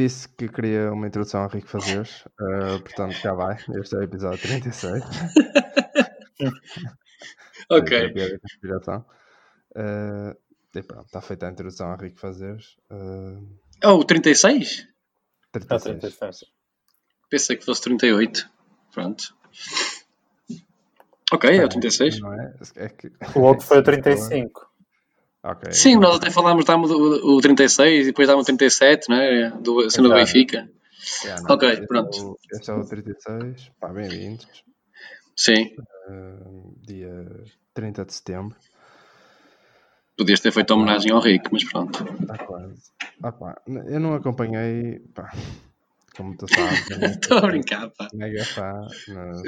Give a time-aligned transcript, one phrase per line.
[0.00, 3.58] O disse que queria uma introdução a Rico Fazeres, uh, portanto cá vai.
[3.74, 5.04] Este é o episódio 36.
[7.68, 8.14] ok.
[9.76, 10.34] Uh,
[10.74, 12.78] e pronto, está feita a introdução a Rico Fazeres.
[12.90, 13.46] Uh,
[13.84, 14.88] oh, 36?
[15.52, 15.70] 36.
[15.70, 16.44] Ah, 36.
[17.28, 18.48] Pensei que fosse 38.
[18.94, 19.36] Pronto.
[21.30, 22.20] Ok, é o 36.
[22.20, 22.54] Não é?
[22.76, 23.12] é que...
[23.36, 24.69] O outro foi o 35.
[25.42, 25.72] Okay.
[25.72, 29.50] Sim, nós até falámos, dámos o, o 36 e depois dámos o 37, não é?
[29.50, 30.68] Do, sendo do Benfica.
[31.24, 32.38] Yeah, não, ok, pronto.
[32.52, 33.70] Este é o 36.
[33.80, 34.46] Pá, bem-vindos.
[35.34, 35.74] Sim.
[36.10, 38.54] Uh, dia 30 de setembro.
[40.14, 42.04] Podias ter feito homenagem ao Rico, mas pronto.
[42.20, 42.92] Está quase.
[43.22, 44.98] Ah, pá, eu não acompanhei.
[45.14, 45.32] Pá,
[46.14, 46.86] como tu sabes.
[47.16, 48.08] Estou a brincar, pá.
[48.12, 48.86] Mega fã.
[49.08, 49.42] Mas, mas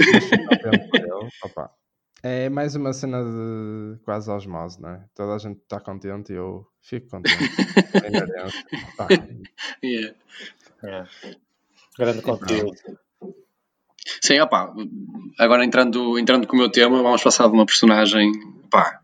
[2.23, 5.05] é mais uma cena de quase osmose, não é?
[5.15, 7.37] Toda a gente está contente e eu fico contente.
[9.83, 10.15] yeah.
[10.85, 11.11] yeah.
[11.99, 12.77] Grande conteúdo.
[14.21, 14.75] Sim, opa,
[15.39, 18.33] agora entrando, entrando com o meu tema, vamos passar de uma personagem,
[18.71, 19.01] pá,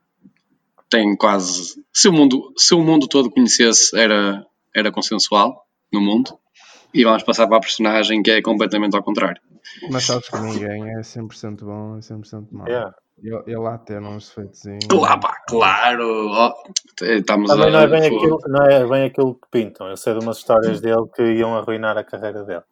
[0.88, 6.38] tem quase, se o mundo, se o mundo todo conhecesse, era, era consensual no mundo,
[6.92, 9.40] e vamos passar para a personagem que é completamente ao contrário.
[9.90, 12.66] Mas sabes que ninguém é 100% bom e 100% mau.
[12.66, 12.94] Yeah.
[13.22, 14.62] Ele, ele lá ter uns feitos.
[14.88, 16.30] Claro, pá, claro.
[16.30, 16.54] Oh,
[17.02, 17.70] estamos Também a...
[17.70, 19.88] não, é bem aquilo, não é bem aquilo que pintam.
[19.88, 22.62] Eu sei de umas histórias dele que iam arruinar a carreira dele.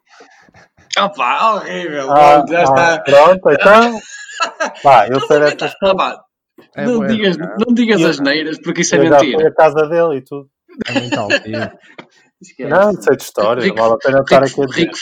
[0.98, 2.10] Opa, horrível.
[2.10, 2.98] Ah, já ah, está.
[3.00, 4.00] Pronto, então.
[4.82, 6.18] pá, eu sei dessas coisas.
[6.74, 9.38] É não, bueno, digas, não digas as neiras porque isso é mentira.
[9.38, 10.48] Foi a casa dele e tudo.
[10.86, 11.70] É muito altivo.
[12.58, 14.80] Não, sei de história, rico, vale a pena estar aqui a dizer.
[14.80, 14.98] Rico,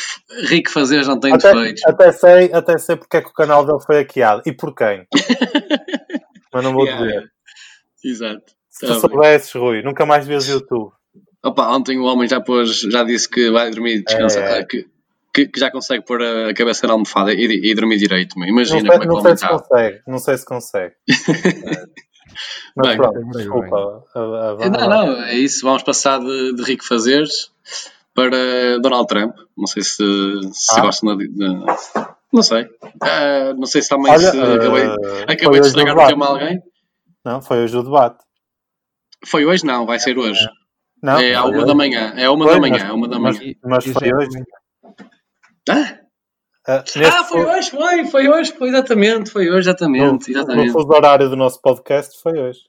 [0.49, 1.83] rico fazer não tem até, defeitos.
[1.85, 5.07] Até sei, até sei porque é que o canal dele foi hackeado e por quem.
[6.53, 7.33] Mas não vou yeah, dizer.
[8.05, 8.53] Exato.
[8.71, 10.93] Se tá tu soubesses, Rui, nunca mais vês YouTube.
[11.43, 14.65] Opa, ontem o homem já, pôs, já disse que vai dormir descansar, é.
[14.65, 14.87] que,
[15.35, 18.35] que, que, já consegue pôr a cabeça na almofada e, e dormir direito.
[18.45, 20.95] Imagina não sei, como é que não sei se consegue, não sei se consegue.
[22.77, 24.05] Mas bem, pronto, desculpa.
[24.15, 25.65] Não, não, é isso.
[25.65, 27.51] Vamos passar de, de Rico Fazeres
[28.15, 29.37] para Donald Trump.
[29.57, 30.03] Não sei se,
[30.53, 30.81] se ah.
[30.81, 31.47] gostam de, de,
[32.33, 32.65] Não sei.
[32.65, 36.29] Uh, não sei se também Olha, se acabei, uh, acabei de estragar o tema a
[36.29, 36.63] alguém.
[37.25, 38.23] Não, foi hoje o debate.
[39.27, 39.65] Foi hoje?
[39.65, 40.47] Não, vai ser hoje.
[41.03, 42.13] Não, é à uma da manhã.
[42.17, 42.79] É uma foi, da manhã.
[42.79, 43.55] Mas, é uma da manhã.
[43.63, 44.43] Mas, mas foi hoje.
[45.69, 46.04] Ah?
[46.67, 50.33] Uh, ah, foi hoje, foi, foi hoje, foi exatamente, foi hoje, exatamente.
[50.33, 50.67] No, exatamente.
[50.69, 52.61] no fuso horário do nosso podcast foi hoje.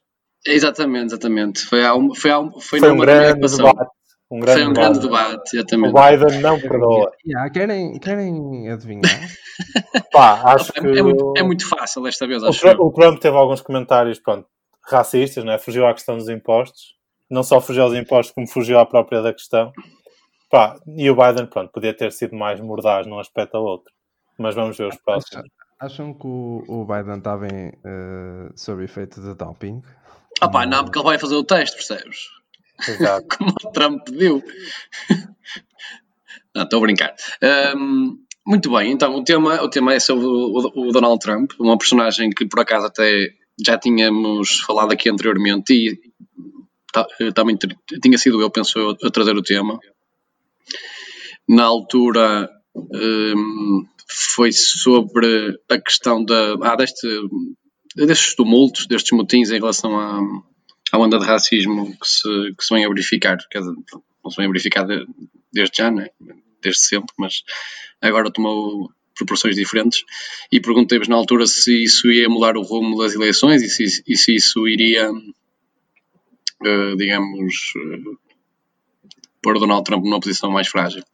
[0.46, 1.60] Exatamente, exatamente.
[1.64, 3.90] Foi, há um, foi, há um, foi, foi um grande debate.
[4.30, 5.94] Um grande foi um grande debate, exatamente.
[5.94, 7.10] O Biden não perdoa.
[7.26, 9.30] Yeah, querem, querem adivinhar?
[10.12, 10.98] Pá, acho é, que...
[10.98, 14.46] é, muito, é muito fácil desta vez, acho o, o Trump teve alguns comentários, pronto,
[14.86, 15.58] racistas, né?
[15.58, 16.94] fugiu à questão dos impostos.
[17.30, 19.72] Não só fugiu aos impostos, como fugiu à própria da questão.
[20.50, 23.92] Pá, e o Biden, pronto, podia ter sido mais mordaz num aspecto ou outro.
[24.38, 25.48] Mas vamos ver os próximos.
[25.78, 29.82] Acham que o, o Biden está bem uh, sob efeito de doping?
[30.40, 32.28] Ah pá, não, porque ele vai fazer o teste, percebes?
[32.88, 33.26] Exato.
[33.36, 34.42] Como o Trump pediu.
[36.54, 37.14] não, estou a brincar.
[37.76, 41.76] Um, muito bem, então o tema, o tema é sobre o, o, Donald Trump, uma
[41.76, 43.30] personagem que por acaso até
[43.62, 46.00] já tínhamos falado aqui anteriormente e
[47.34, 47.58] também
[48.00, 49.78] tinha sido eu, penso eu, a trazer o tema
[51.48, 57.06] na altura um, foi sobre a questão da, ah, deste,
[57.94, 60.20] destes tumultos, destes motins em relação à,
[60.92, 63.36] à onda de racismo que se, que se vem a verificar,
[64.24, 65.06] não se vem a verificar de,
[65.52, 66.08] desde já, né?
[66.62, 67.42] desde sempre, mas
[68.00, 70.04] agora tomou proporções diferentes
[70.52, 74.16] e perguntei-vos na altura se isso ia mudar o rumo das eleições e se, e
[74.16, 78.25] se isso iria, uh, digamos, uh,
[79.46, 81.04] pôr Donald Trump numa posição mais frágil.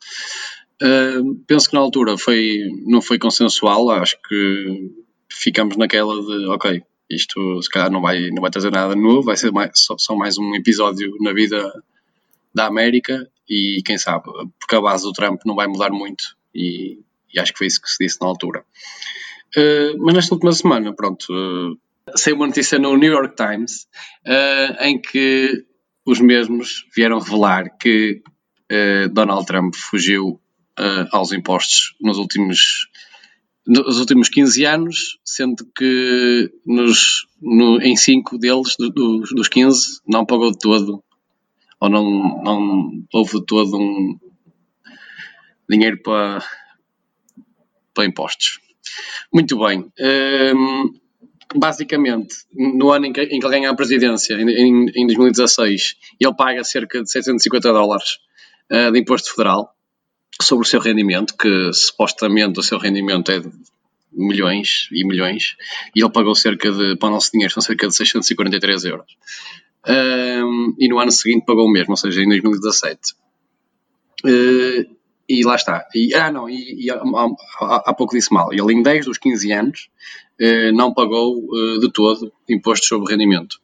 [0.82, 4.90] Uh, penso que na altura foi, não foi consensual, acho que
[5.30, 9.36] ficamos naquela de ok, isto se calhar não vai, não vai trazer nada novo, vai
[9.36, 11.62] ser mais, só, só mais um episódio na vida
[12.54, 14.24] da América e quem sabe,
[14.58, 16.24] porque a base do Trump não vai mudar muito
[16.54, 17.00] e,
[17.32, 18.64] e acho que foi isso que se disse na altura.
[19.54, 21.78] Uh, mas nesta última semana, pronto, uh,
[22.16, 23.86] saiu uma notícia no New York Times
[24.26, 25.66] uh, em que
[26.04, 28.22] os mesmos vieram revelar que
[28.70, 30.40] uh, Donald Trump fugiu
[30.78, 32.88] uh, aos impostos nos últimos,
[33.66, 40.26] nos últimos 15 anos, sendo que nos, no, em 5 deles, do, dos 15, não
[40.26, 41.02] pagou de todo,
[41.80, 44.18] ou não, não houve de todo um
[45.68, 46.44] dinheiro para,
[47.94, 48.60] para impostos.
[49.32, 49.90] Muito bem.
[50.54, 51.01] Um,
[51.54, 55.96] basicamente, no ano em que, em que ele ganha a presidência, em, em, em 2016,
[56.20, 58.18] ele paga cerca de 750 dólares
[58.70, 59.74] uh, de imposto federal
[60.40, 63.50] sobre o seu rendimento, que supostamente o seu rendimento é de
[64.12, 65.56] milhões e milhões,
[65.94, 69.16] e ele pagou cerca de, para o nosso dinheiro, são cerca de 643 euros.
[69.88, 72.98] Um, e no ano seguinte pagou o mesmo, ou seja, em 2017.
[74.24, 75.01] Uh,
[75.32, 75.88] e lá está.
[75.94, 78.52] E, ah, não, e, e há, há, há, pouco disse mal.
[78.52, 79.88] Ele, em 10 dos 15 anos,
[80.38, 83.58] uh, não pagou uh, de todo impostos sobre rendimento.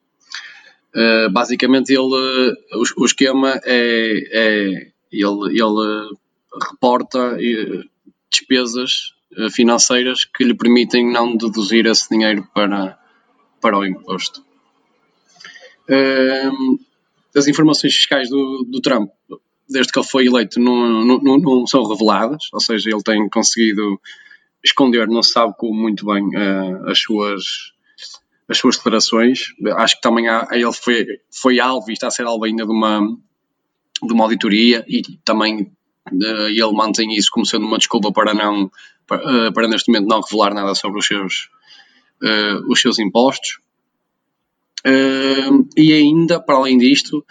[1.30, 6.16] basicamente, ele, o, o esquema é, é ele, ele
[6.70, 7.36] reporta
[8.30, 9.12] despesas
[9.52, 12.98] financeiras que lhe permitem não deduzir esse dinheiro para,
[13.60, 14.42] para o imposto.
[17.36, 19.10] as informações fiscais do, do Trump,
[19.68, 24.00] desde que ele foi eleito, não, não, não, são reveladas, ou seja, ele tem conseguido
[24.64, 27.42] esconder, não se sabe como muito bem uh, as suas
[28.48, 29.48] as suas declarações.
[29.76, 32.72] Acho que também há, ele foi, foi alvo e está a ser alvo ainda de
[32.72, 33.00] uma,
[34.02, 35.70] de uma auditoria e também
[36.10, 38.70] uh, ele mantém isso como sendo uma desculpa para não
[39.06, 41.50] para, uh, para neste momento não revelar nada sobre os seus,
[42.22, 43.58] uh, os seus impostos.
[45.76, 47.24] e ainda, para além disto,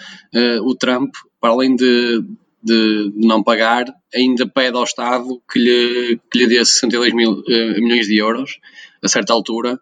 [0.64, 2.24] o Trump, para além de,
[2.64, 8.08] de, não pagar, ainda pede ao Estado que lhe, que lhe dê 62 mil, milhões
[8.08, 8.60] de euros
[9.04, 9.80] a certa altura,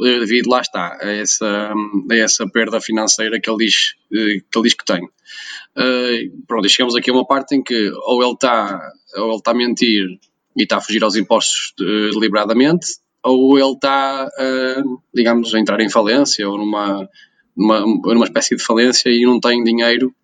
[0.00, 1.72] devido, lá está, a essa,
[2.10, 5.04] a essa perda financeira que ele diz que, ele diz que tem.
[5.76, 8.80] Uh, pronto, chegamos aqui a uma parte em que ou ele está
[9.16, 10.06] ou ele está a mentir
[10.56, 12.86] e está a fugir aos impostos uh, deliberadamente,
[13.22, 17.08] ou ele está, uh, digamos, a entrar em falência ou numa,
[17.56, 20.15] numa, numa espécie de falência e não tem dinheiro, uh,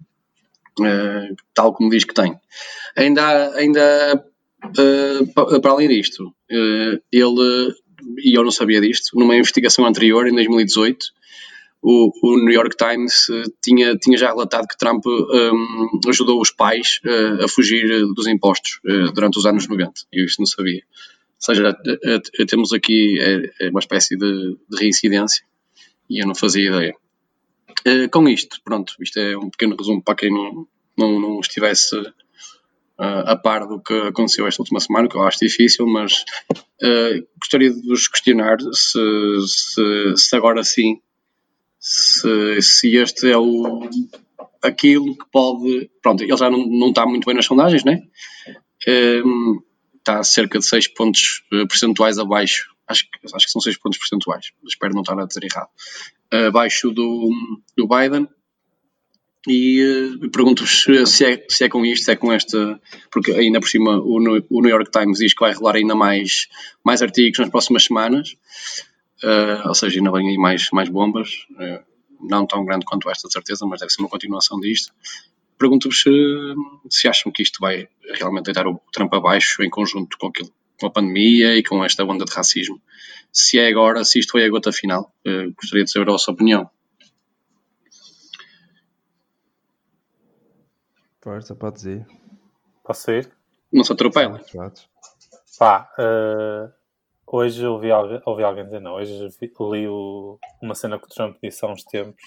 [1.54, 2.34] tal como diz que tem.
[2.96, 4.24] Ainda, ainda
[5.62, 6.32] para além disto,
[7.10, 7.74] ele,
[8.18, 11.06] e eu não sabia disto, numa investigação anterior, em 2018,
[11.82, 13.26] o, o, New York Times
[13.60, 18.78] tinha, tinha já relatado que Trump um, ajudou os pais uh, a fugir dos impostos
[18.86, 19.92] uh, durante os anos 90.
[20.12, 20.82] Eu isto não sabia.
[20.84, 21.76] Ou seja,
[22.46, 23.18] temos aqui
[23.68, 25.44] uma espécie de, de, reincidência
[26.08, 26.94] e eu não fazia ideia.
[28.10, 30.66] Com isto, pronto, isto é um pequeno resumo para quem não,
[30.96, 31.96] não, não estivesse
[32.98, 36.24] a par do que aconteceu esta última semana, que eu acho difícil, mas
[37.40, 41.00] gostaria de vos questionar se, se, se agora sim
[41.82, 43.88] se, se este é o,
[44.62, 45.90] aquilo que pode.
[46.00, 48.00] Pronto, ele já não, não está muito bem nas sondagens, né?
[48.88, 49.60] Um,
[49.98, 52.72] está cerca de 6 pontos percentuais abaixo.
[52.86, 54.52] Acho que, acho que são 6 pontos percentuais.
[54.64, 55.68] Espero não estar a dizer errado.
[56.32, 57.30] Abaixo do,
[57.76, 58.28] do Biden.
[59.46, 62.80] E uh, pergunto-vos se é, se é com isto, se é com esta.
[63.10, 66.48] Porque ainda por cima o, o New York Times diz que vai revelar ainda mais,
[66.84, 68.36] mais artigos nas próximas semanas.
[69.22, 71.84] Uh, ou seja, ainda vem aí mais, mais bombas, uh,
[72.20, 74.92] não tão grande quanto esta, de certeza, mas deve ser uma continuação disto.
[75.58, 76.10] Pergunto-vos se,
[76.90, 80.50] se, acham que isto vai realmente deitar o Trump abaixo em conjunto com, aquilo,
[80.82, 82.80] com a pandemia e com esta onda de racismo.
[83.32, 86.30] Se é agora, se isto foi a gota final, uh, gostaria de saber a vossa
[86.30, 86.70] opinião.
[91.22, 92.06] Força, pode ir.
[92.84, 93.30] Posso ir?
[93.72, 94.42] Não se atropela.
[95.58, 96.82] Pá, uh,
[97.34, 97.88] Hoje ouvi,
[98.26, 101.82] ouvi alguém dizer, não, hoje li o, uma cena que o Trump disse há uns
[101.82, 102.22] tempos,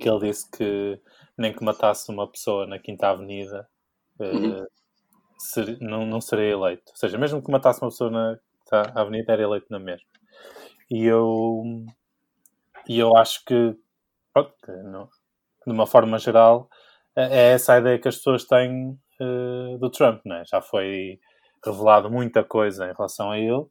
[0.00, 1.00] que ele disse que
[1.38, 3.68] nem que matasse uma pessoa na Quinta Avenida
[4.18, 4.66] uhum.
[5.40, 6.84] Ser, não, não seria eleito.
[6.90, 10.06] Ou seja, mesmo que matasse uma pessoa na Quinta Avenida, era eleito na mesma.
[10.90, 11.62] E eu,
[12.88, 13.76] e eu acho que,
[14.32, 14.54] pronto,
[14.84, 15.08] não,
[15.66, 16.68] de uma forma geral,
[17.16, 20.42] é, é essa a ideia que as pessoas têm uh, do Trump, né?
[20.46, 21.20] já foi
[21.64, 23.66] revelado muita coisa em relação a ele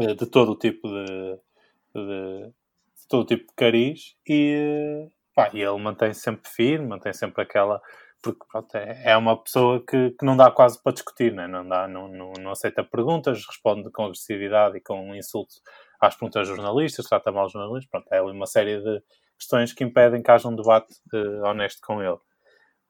[0.00, 1.38] eh, de todo o tipo de,
[1.94, 2.52] de,
[3.08, 7.42] todo o tipo de cariz e, pá, e ele mantém -se sempre firme, mantém sempre
[7.42, 7.80] aquela
[8.22, 11.46] porque pronto, é, é uma pessoa que, que não dá quase para discutir, né?
[11.46, 15.54] não, dá, não, não, não aceita perguntas, responde com agressividade e com insulto
[16.00, 19.02] às perguntas jornalistas, trata mal os jornalistas, pronto, é uma série de
[19.38, 22.18] questões que impedem que haja um debate uh, honesto com ele.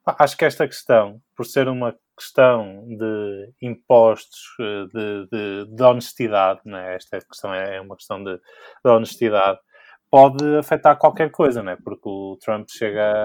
[0.06, 6.60] Acho que esta questão, por ser uma questão de impostos, eh, de, de, de honestidade,
[6.64, 6.96] né?
[6.96, 9.58] esta questão é, é uma questão de, de, honestidade,
[10.10, 11.76] pode afetar qualquer coisa, né?
[11.84, 13.24] porque o Trump chega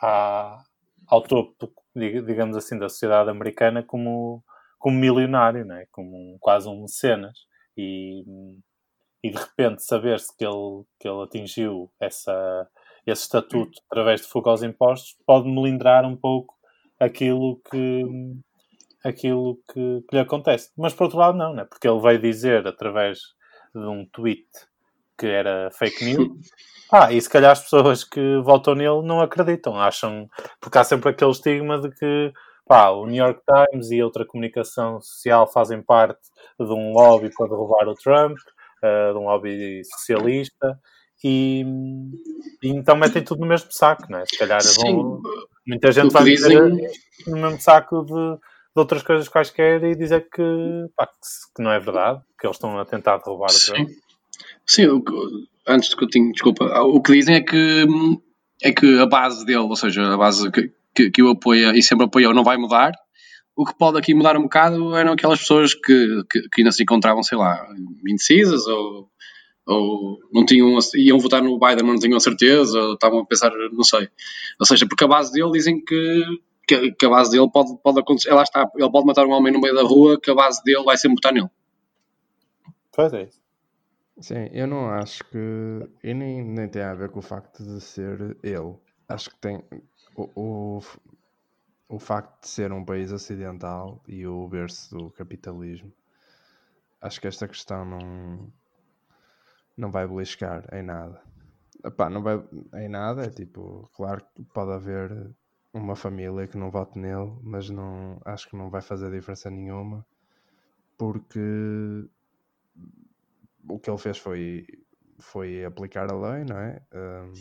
[0.00, 0.62] a,
[1.08, 4.44] ao topo, digamos assim, da sociedade americana como,
[4.78, 5.86] como milionário, né?
[5.90, 7.46] como um, quase um mecenas.
[7.76, 8.22] E,
[9.22, 12.68] e de repente saber-se que ele, que ele atingiu essa,
[13.06, 16.54] esse estatuto através de fuga aos impostos pode melindrar um pouco
[17.00, 18.04] aquilo que
[19.04, 20.72] aquilo que, que, lhe acontece.
[20.76, 21.64] Mas por outro lado não, né?
[21.64, 23.20] porque ele veio dizer através
[23.72, 24.46] de um tweet
[25.18, 26.28] que era fake news.
[26.90, 30.26] Ah, e se calhar as pessoas que votam nele não acreditam, acham,
[30.60, 32.32] porque há sempre aquele estigma de que
[32.66, 36.20] pá, o New York Times e outra comunicação social fazem parte
[36.58, 38.36] de um lobby para derrubar o Trump,
[38.82, 40.78] uh, de um lobby socialista,
[41.24, 41.64] e,
[42.62, 44.26] e, então metem tudo no mesmo saco, não é?
[44.26, 45.20] Se calhar vão,
[45.66, 46.62] muita gente vai dizem...
[46.62, 46.90] meter
[47.26, 48.40] no mesmo saco de, de,
[48.76, 52.84] outras coisas quaisquer e dizer que, pá, que, não é verdade, que eles estão a
[52.84, 53.88] tentar derrubar o Trump.
[54.66, 54.86] Sim,
[55.66, 57.86] antes de que eu tenha, desculpa, o que dizem é que,
[58.62, 61.82] é que a base dele, ou seja, a base que, que, que o apoia e
[61.82, 62.92] sempre apoiou não vai mudar.
[63.54, 66.82] O que pode aqui mudar um bocado eram aquelas pessoas que, que, que ainda se
[66.82, 67.66] encontravam, sei lá,
[68.06, 69.10] indecisas ou,
[69.66, 73.50] ou não tinham, iam votar no Biden, mas não tinham certeza, ou estavam a pensar,
[73.72, 74.08] não sei.
[74.60, 76.24] Ou seja, porque a base dele dizem que,
[76.66, 79.52] que, que, a base dele pode, pode acontecer, lá está, ele pode matar um homem
[79.52, 81.50] no meio da rua, que a base dele vai sempre votar nele.
[82.92, 83.28] Pois é.
[84.20, 85.38] Sim, eu não acho que.
[86.02, 88.76] E nem, nem tem a ver com o facto de ser ele.
[89.08, 89.62] Acho que tem
[90.16, 90.80] o, o,
[91.86, 95.92] o facto de ser um país ocidental e o berço do capitalismo,
[97.00, 98.52] acho que esta questão não,
[99.76, 101.20] não vai beliscar em nada.
[101.84, 102.42] Epá, não vai
[102.74, 105.30] em nada, é tipo, claro que pode haver
[105.72, 110.04] uma família que não vote nele, mas não acho que não vai fazer diferença nenhuma
[110.98, 111.40] porque
[113.68, 114.66] o que ele fez foi,
[115.18, 116.80] foi aplicar a lei, não é?
[116.94, 117.32] Um,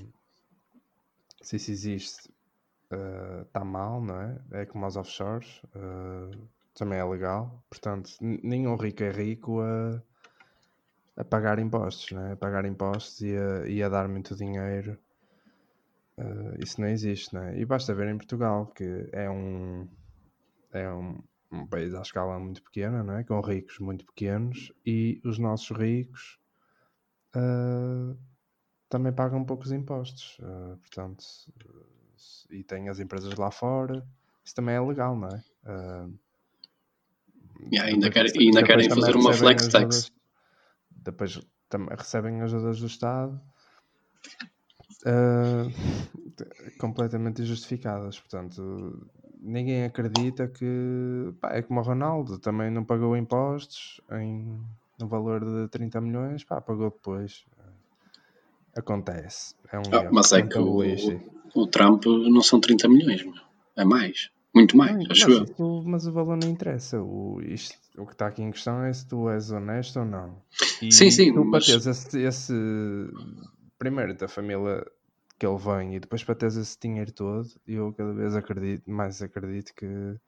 [1.42, 2.30] se isso existe,
[2.90, 4.40] está eh, uh, mal, não é?
[4.52, 7.64] É como os offshores, uh, também é legal.
[7.70, 10.02] Portanto, nenhum rico é rico a,
[11.18, 12.34] a pagar impostos, não é?
[12.34, 14.98] A pagar impostos e a, e a dar muito dinheiro.
[16.18, 17.60] Uh, isso não existe, não é?
[17.60, 19.88] E basta ver em Portugal, que é um,
[20.72, 21.20] é um,
[21.52, 23.24] um país à escala muito pequena, não é?
[23.24, 26.40] Com ricos muito pequenos e os nossos ricos
[28.90, 30.38] também pagam poucos impostos.
[30.82, 31.24] portanto,
[32.50, 34.06] e tem as empresas lá fora,
[34.44, 35.44] isso também é legal, não é?
[35.66, 36.20] Uh,
[37.72, 40.12] yeah, ainda, quer, ainda querem fazer uma flex tax.
[40.90, 43.42] Depois também recebem ajudas do Estado
[45.06, 45.70] uh,
[46.80, 48.20] completamente injustificadas.
[48.20, 49.12] Portanto,
[49.42, 54.60] ninguém acredita que pá, é como o Ronaldo também não pagou impostos em,
[55.00, 57.46] no valor de 30 milhões, pá, pagou depois.
[58.76, 59.56] Acontece.
[59.72, 60.82] É um ah, mas é que o,
[61.56, 63.26] o Trump não são 30 milhões,
[63.76, 64.30] é mais.
[64.54, 65.84] Muito mais, não, acho mas, eu.
[65.86, 67.00] mas o valor não interessa.
[67.02, 70.42] O, isto, o que está aqui em questão é se tu és honesto ou não.
[70.82, 71.34] E sim, sim.
[71.34, 71.68] Tu, mas...
[71.68, 72.54] esse, esse,
[73.78, 74.84] Primeiro da família
[75.38, 79.22] que ele vem e depois para teres esse dinheiro todo, eu cada vez acredito, mais
[79.22, 80.20] acredito que.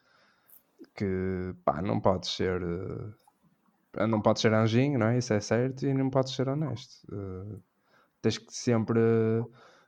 [0.95, 2.61] que pá, não podes ser.
[2.63, 3.13] Uh,
[4.07, 5.17] não podes ser anjinho, não é?
[5.17, 7.03] Isso é certo, e não podes ser honesto.
[7.11, 7.61] Uh,
[8.21, 8.99] tens que sempre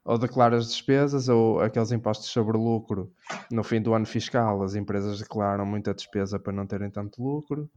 [0.04, 3.14] ou declaras despesas ou aqueles impostos sobre lucro
[3.52, 7.70] no fim do ano fiscal as empresas declaram muita despesa para não terem tanto lucro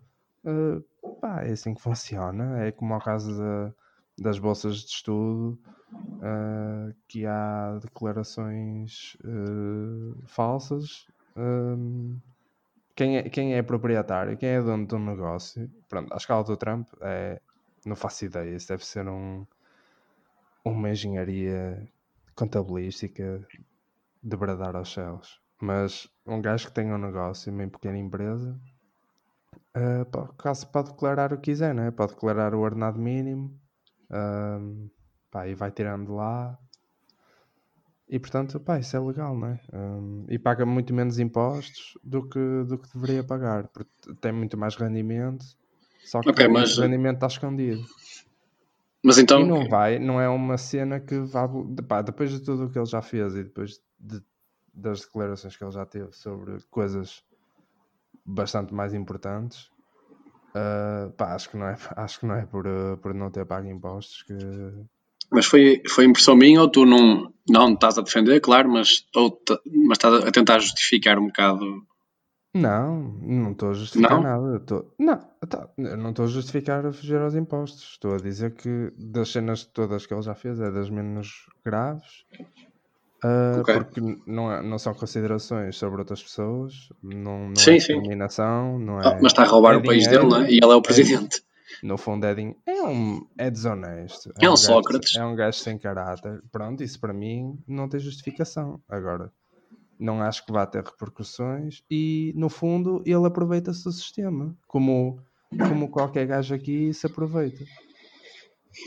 [0.45, 3.75] uh, pá, é assim que funciona é como ao caso de,
[4.19, 5.59] das bolsas de estudo
[5.93, 11.07] uh, que há declarações uh, falsas
[11.37, 12.19] um,
[12.95, 16.89] quem, é, quem é proprietário quem é dono do negócio pronto, a escala do Trump
[17.01, 17.41] é,
[17.85, 19.45] não faço ideia, isso deve ser um
[20.65, 21.87] uma engenharia
[22.35, 23.47] contabilística
[24.23, 25.41] de bradar aos céus.
[25.61, 28.59] Mas um gajo que tem um negócio, uma pequena empresa,
[29.77, 31.91] uh, pode, pode declarar o que quiser, né?
[31.91, 33.61] pode declarar o ordenado mínimo
[34.11, 34.91] uh,
[35.31, 36.59] pá, e vai tirando lá.
[38.09, 39.61] E portanto, pá, isso é legal, não é?
[39.73, 44.57] Um, e paga muito menos impostos do que, do que deveria pagar, porque tem muito
[44.57, 45.45] mais rendimento,
[46.05, 46.77] só que okay, mas...
[46.77, 47.83] o rendimento está escondido.
[49.03, 49.41] Mas então.
[49.41, 51.49] E não vai, não é uma cena que vá.
[51.87, 54.23] Pá, depois de tudo o que ele já fez e depois de,
[54.73, 57.23] das declarações que ele já teve sobre coisas
[58.25, 59.71] bastante mais importantes,
[60.55, 63.47] uh, pá, acho que não é, acho que não é por, uh, por não ter
[63.47, 64.35] pago impostos que.
[65.31, 69.41] Mas foi, foi impressão minha ou tu não, não estás a defender, claro, mas, ou,
[69.89, 71.85] mas estás a tentar justificar um bocado
[72.55, 74.23] não, não estou a justificar Não?
[74.23, 74.61] nada.
[74.61, 74.87] Tô...
[74.97, 75.19] Não,
[75.49, 77.83] tá, não estou a justificar a fugir aos impostos.
[77.93, 82.25] Estou a dizer que das cenas todas que ele já fez é das menos graves.
[83.25, 87.95] Ah, porque não, é- não são considerações sobre outras pessoas, não, não é Sim, sim.
[87.95, 89.21] discriminação, não ah, é.
[89.21, 90.51] mas está a roubar é o país dele, não é?
[90.51, 91.43] E ele é o é presidente.
[91.83, 94.31] no fundo é, din- é, um, é desonesto.
[94.41, 95.17] É um gajo- Sócrates.
[95.17, 96.43] É um gajo sem caráter.
[96.53, 98.81] Pronto, isso para mim não tem justificação.
[98.89, 99.33] Agora,
[99.99, 105.19] não acho que vá ter repercussões e no fundo ele aproveita-se do sistema como,
[105.69, 107.65] como qualquer gajo aqui se aproveita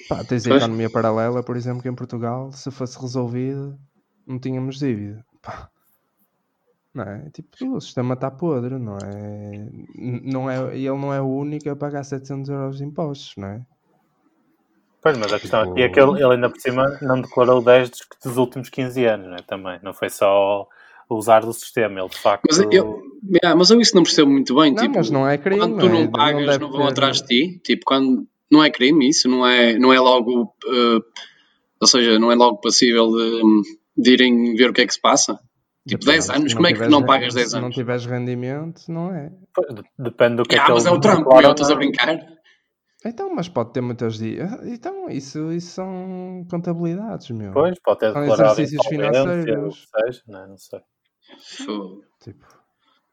[0.10, 3.78] Pá, tens a economia paralela, por exemplo, que em Portugal, se fosse resolvida,
[4.28, 5.26] não tínhamos dívida.
[5.42, 5.70] Pá.
[6.94, 7.30] Não é?
[7.32, 9.70] Tipo, o sistema está podre, não é?
[9.96, 10.76] Não é?
[10.78, 13.62] E ele não é o único a pagar 700 euros de impostos, não é?
[15.02, 17.62] Pois, mas a questão Tipo- aqui é que ele, ele ainda por cima não declarou
[17.62, 19.38] 10 dos, dos últimos 15 anos, né?
[19.48, 19.80] também.
[19.84, 20.68] Não foi só
[21.10, 22.44] usar do sistema, ele de facto.
[22.50, 24.74] Mas eu, yeah, mas eu isso não percebo muito bem.
[24.74, 25.60] Não, tipo, mas não é crime.
[25.60, 25.90] quando tu é?
[25.90, 27.62] não pagas, não, deve vão ter- atrás de ti.
[27.64, 30.54] Tipo, quando não é crime, isso não é, não é logo.
[30.66, 31.00] eh,
[31.80, 35.02] ou seja, não é logo passível de, de irem ver o que é que se
[35.02, 35.40] passa.
[35.88, 37.76] Tipo, Depende, 10 se anos, como é que não pagas 10 Se não anos?
[37.76, 39.32] tiveres rendimento, não é.
[39.98, 41.78] Depende do que é Ah, que mas é o Trump, meu, estás a é?
[41.78, 42.38] brincar?
[43.06, 44.52] Então, mas pode ter muitos dias.
[44.66, 47.54] Então, isso, isso são contabilidades, meu.
[47.54, 49.88] Pois, pode ter São declarado exercícios insolvência, financeiros.
[49.96, 50.48] seja, não, é?
[50.48, 50.80] não sei.
[52.22, 52.46] Tipo,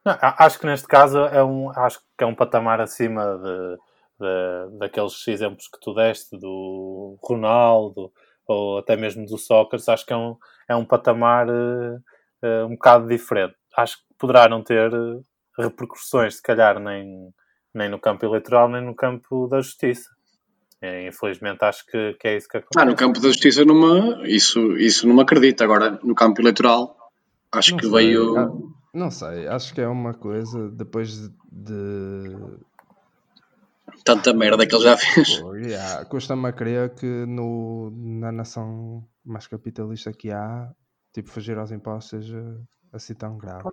[0.04, 3.76] Não, acho que neste caso é um, acho que é um patamar acima de,
[4.20, 8.12] de- daqueles exemplos que tu deste do Ronaldo
[8.46, 9.88] ou até mesmo do Sócrates.
[9.88, 10.36] Acho que é um,
[10.68, 11.96] é um patamar eh,
[12.42, 13.54] eh, um bocado diferente.
[13.76, 15.20] Acho que poderá não ter eh,
[15.58, 17.28] repercussões, se calhar, nem,
[17.74, 20.08] nem no campo eleitoral, nem no campo da justiça.
[20.82, 22.78] Eh, infelizmente, acho que, que é isso que acontece.
[22.78, 25.62] Ah, no campo da justiça, me, isso, isso não me acredito.
[25.64, 26.96] Agora, no campo eleitoral,
[27.52, 28.36] acho Não que sei, veio.
[28.36, 28.50] ah,
[28.92, 31.28] não sei, acho que é uma coisa depois de.
[31.50, 32.73] de-
[34.04, 35.28] Tanta merda que ele já fez.
[35.66, 40.70] Yeah, Custa-me a crer que no, na nação mais capitalista que há,
[41.12, 42.60] tipo, fugir aos impostos seja
[42.92, 43.64] assim tão grave.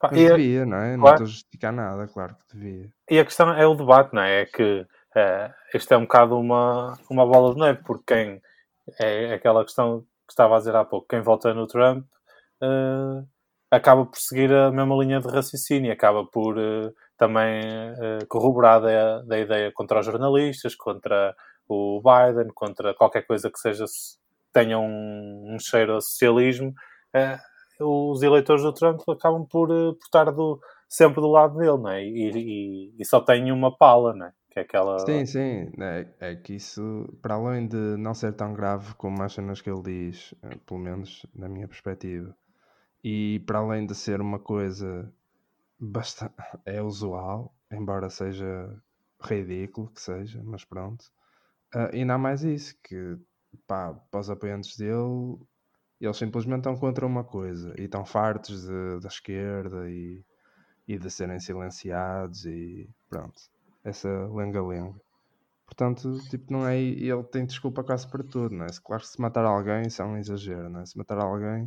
[0.00, 0.96] Pá, Mas e a- devia, não é?
[0.96, 1.14] Não claro.
[1.16, 2.90] estou a justificar nada, claro que devia.
[3.08, 4.42] E a questão é o debate, não é?
[4.42, 8.40] É que eh, isto é um bocado uma, uma bola de neve, porque quem
[8.98, 12.06] é aquela questão que estava a dizer há pouco, quem vota no Trump
[12.62, 13.24] eh,
[13.70, 17.60] acaba por seguir a mesma linha de raciocínio, acaba por eh, também
[18.00, 21.36] eh, corroborar da, da ideia contra os jornalistas, contra
[21.68, 23.84] o Biden, contra qualquer coisa que seja
[24.52, 26.72] tenha um, um cheiro a socialismo.
[27.14, 27.38] eh,
[27.80, 31.90] os eleitores do Trump acabam por, eh, por estar do, sempre do lado dele, não
[31.90, 32.04] é?
[32.04, 34.32] E, e- e só tem uma pala, não é?
[34.50, 34.96] Que é aquela.
[34.96, 39.32] Sim, sim, é, é que isso, para além de não ser tão grave como as
[39.32, 40.34] cenas que ele diz,
[40.66, 42.36] pelo menos na minha perspectiva,
[43.04, 45.12] e para além de ser uma coisa
[45.80, 46.34] bastante
[46.66, 48.80] é usual, embora seja
[49.22, 51.04] ridículo que seja, mas pronto,
[51.74, 53.18] ah, e não há mais isso, que
[53.66, 55.38] pá, para os apoiantes dele,
[56.00, 60.24] eles simplesmente estão contra uma coisa e estão fartos de- da esquerda e,
[60.88, 63.40] e de serem silenciados e pronto
[63.84, 65.00] essa lenga-lenga.
[65.66, 66.78] Portanto, tipo, não é.
[66.80, 68.68] Ele tem desculpa quase para tudo, não é?
[68.84, 70.86] Claro que se matar alguém, isso é um exagero, não é?
[70.86, 71.66] Se matar alguém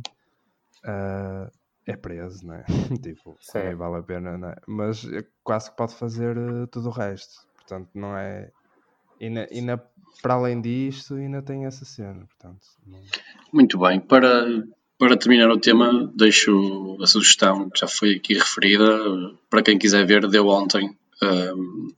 [0.84, 1.50] ah,
[1.86, 2.64] é preso, não é?
[3.02, 3.58] tipo, Sim.
[3.58, 4.56] nem vale a pena, não é?
[4.66, 7.46] Mas é quase que pode fazer eh, tudo o resto.
[7.56, 8.50] Portanto, não é.
[9.20, 9.80] E, na, e na-
[10.22, 12.26] para além disto, ainda tem essa cena.
[12.26, 13.00] Portanto, não-
[13.52, 14.00] Muito bem.
[14.00, 14.46] Para,
[14.98, 18.86] para terminar o tema, deixo a sugestão que já foi aqui referida.
[19.50, 21.88] Para quem quiser ver, deu ontem, ahm,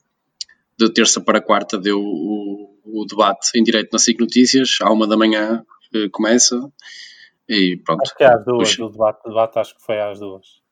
[0.79, 4.79] de terça para quarta, deu o, o debate em direto na SIC Notícias.
[4.83, 6.61] À uma da manhã eh, começa.
[7.49, 8.03] E pronto.
[8.03, 8.85] Acho que é às duas, Puxa.
[8.85, 10.65] o debate, debate acho que foi às duas.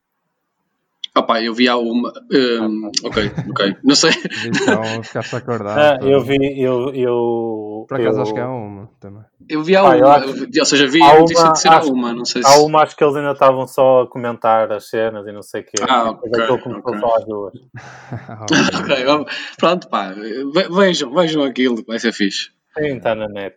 [1.16, 2.08] Opa, eu vi há uma.
[2.32, 3.76] ahm, ok, ok.
[3.84, 4.10] Não sei.
[4.44, 5.78] então ficaste acordado.
[5.78, 6.10] Ah, todo.
[6.10, 6.92] eu vi, eu.
[6.92, 9.22] eu Por acaso eu- acho que há uma também.
[9.48, 10.14] Eu vi há Ah, eu uma.
[10.16, 12.12] acho- Ou seja, vi a notícia uma- de ser há uma.
[12.12, 12.48] Não sei se.
[12.48, 15.60] Há uma, acho que eles ainda estavam só a comentar as cenas e não sei
[15.60, 15.70] o quê.
[15.88, 16.98] Ah, Depois ok, aquilo começou ok.
[17.00, 17.52] só às duas.
[18.80, 20.10] Ok, pronto, pá.
[20.12, 22.50] ve- Vejam, vejam aquilo, vai ser fixe.
[22.76, 23.54] Sim, está na net.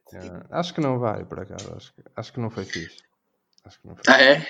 [0.51, 1.73] Ah, acho que não vai, por acaso.
[1.75, 3.06] Acho que, acho que não foi fixe.
[3.67, 4.47] Acho que não foi Ah, é?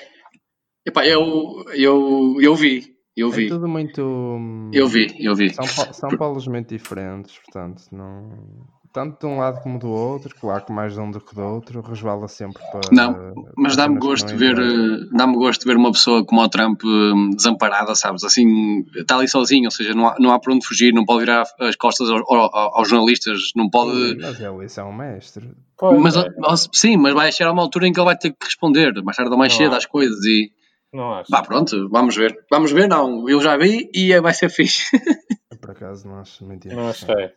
[0.86, 4.01] Epá, eu, eu, eu vi, eu É vi, tudo muito.
[4.01, 5.53] hum, eu vi, eu vi.
[5.53, 8.65] São, são polos muito diferentes, portanto, não.
[8.93, 11.41] Tanto de um lado como do outro, claro que mais de um do que do
[11.41, 12.89] outro, resvala sempre para.
[12.91, 16.50] Não, Mas dá-me gosto de ver, eh, dá-me gosto de ver uma pessoa como o
[16.50, 18.23] Trump eh, desamparada, sabes?
[18.23, 21.19] Assim, está ali sozinho, ou seja, não há, não há para onde fugir, não pode
[21.21, 24.17] virar as costas aos, aos- aos jornalistas, não pode.
[24.19, 25.52] Mas ele, isso é um mestre.
[25.78, 26.26] Pois, Mas, é,
[26.73, 29.15] sim, mas vai chegar a uma altura em que ele vai ter que responder, mais
[29.15, 29.78] tarde ou mais Não cedo, há.
[29.78, 30.52] às coisas e.
[30.91, 31.30] não acho.
[31.30, 32.36] Bah, pronto, vamos ver.
[32.50, 33.30] Vamos ver, não.
[33.30, 34.86] Eu já vi e é- vai ser fixe.
[35.62, 37.30] Por acaso não acho muito Não achei.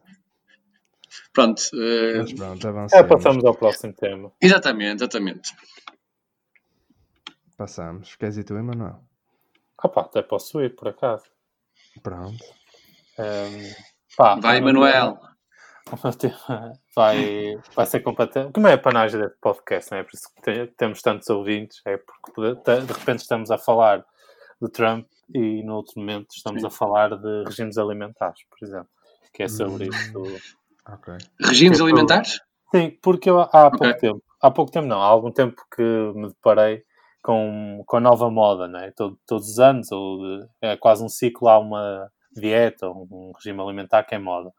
[1.32, 1.62] Pronto.
[1.74, 3.08] eh, Mas pronto, É, avançamos.
[3.08, 4.32] passamos ao próximo tema.
[4.40, 5.50] exatamente, exatamente.
[7.56, 8.16] Passamos.
[8.16, 9.00] Queres ir tu, Emanuel?
[9.82, 11.24] Opa, até posso ir, por acaso.
[12.02, 12.44] Pronto.
[13.18, 13.72] Ehm,
[14.16, 15.16] pá, Vai, o meu Manuel.
[15.16, 15.30] tema-
[15.92, 18.52] O meu tema vai, vai ser completamente.
[18.52, 20.04] Como é a panagem deste podcast, não é?
[20.04, 24.04] Por isso que te- temos tantos ouvintes, é porque de repente estamos a falar
[24.62, 26.66] de Trump e no outro momento estamos Sim.
[26.68, 28.88] a falar de regimes alimentares, por exemplo,
[29.32, 29.90] que é sobre Hum.
[30.36, 30.56] isso.
[30.88, 31.14] Ok.
[31.40, 32.40] Regimes Tipo, alimentares?
[32.74, 33.94] Sim, porque eu há pouco okay.
[33.94, 35.82] tempo, há pouco tempo não, há algum tempo que
[36.14, 36.84] me deparei
[37.22, 38.92] com, com a nova moda, né?
[38.96, 44.04] Todo, todos os anos, ou é quase um ciclo, há uma dieta, um regime alimentar
[44.04, 44.52] que é moda.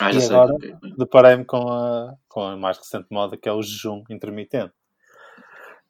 [0.00, 0.54] Ah, e agora
[0.96, 4.72] deparei-me com a, com a mais recente moda que é o jejum intermitente.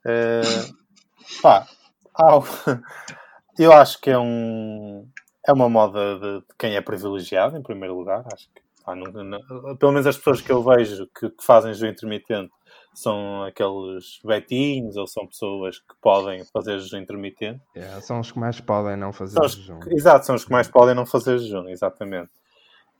[0.05, 0.75] Uh,
[1.41, 1.67] pá,
[3.59, 5.09] eu acho que é um
[5.47, 8.25] é uma moda de, de quem é privilegiado, em primeiro lugar.
[8.33, 11.73] Acho que pá, não, não, pelo menos as pessoas que eu vejo que, que fazem
[11.73, 12.53] jejum intermitente
[12.95, 17.61] são aqueles betinhos ou são pessoas que podem fazer jejum intermitente.
[17.75, 19.81] Yeah, são os que mais podem não fazer são jejum.
[19.89, 22.31] exato, são os que mais podem não fazer jejum, exatamente.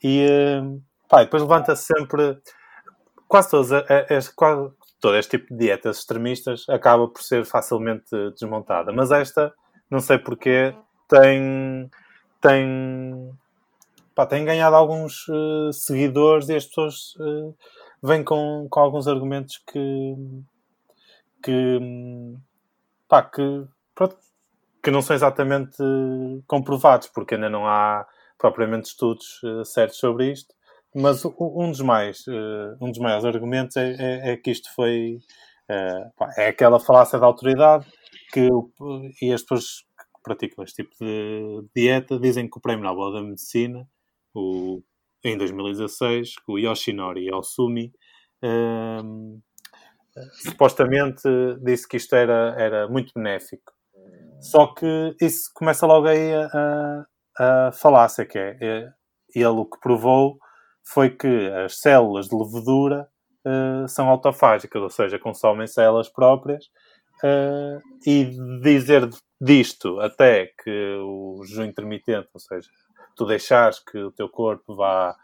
[0.03, 2.39] E uh, pá, depois levanta -se sempre
[3.29, 8.93] quase todas as, quase, todo este tipo de dietas extremistas acaba por ser facilmente desmontada.
[8.93, 9.53] Mas esta,
[9.91, 10.75] não sei porquê,
[11.09, 11.91] tem
[12.41, 13.33] tem
[14.15, 17.57] pá, ganhado alguns uh, seguidores e as pessoas uh,
[18.03, 20.15] vêm com, com alguns argumentos que
[21.43, 21.79] que,
[23.09, 23.65] pá, que,
[23.97, 24.17] pronto,
[24.81, 25.77] que não são exatamente
[26.47, 28.07] comprovados, porque ainda não há
[28.39, 30.55] propriamente estudos uh, certos sobre isto.
[30.95, 32.25] Mas um dos mais
[32.79, 35.21] um dos maiores argumentos é, é, é que isto foi
[36.37, 37.87] é aquela falácia da autoridade
[38.31, 38.47] que
[39.23, 43.23] e as pessoas que praticam este tipo de dieta dizem que o Prémio Nobel da
[43.23, 43.89] Medicina
[44.35, 44.83] o,
[45.25, 47.93] em 2016, o Yoshinori Osumi,
[48.43, 49.41] um,
[50.43, 51.23] supostamente
[51.63, 53.73] disse que isto era, era muito benéfico.
[54.41, 57.07] Só que isso começa logo aí a,
[57.39, 58.89] a, falácia, que é, é,
[59.35, 60.39] ele o que provou
[60.85, 63.09] foi que as células de levedura
[63.47, 66.65] uh, são autofágicas, ou seja, consomem células próprias,
[67.23, 69.09] uh, e dizer
[69.41, 72.69] disto até que o jejum intermitente, ou seja,
[73.17, 75.17] tu deixares que o teu corpo vá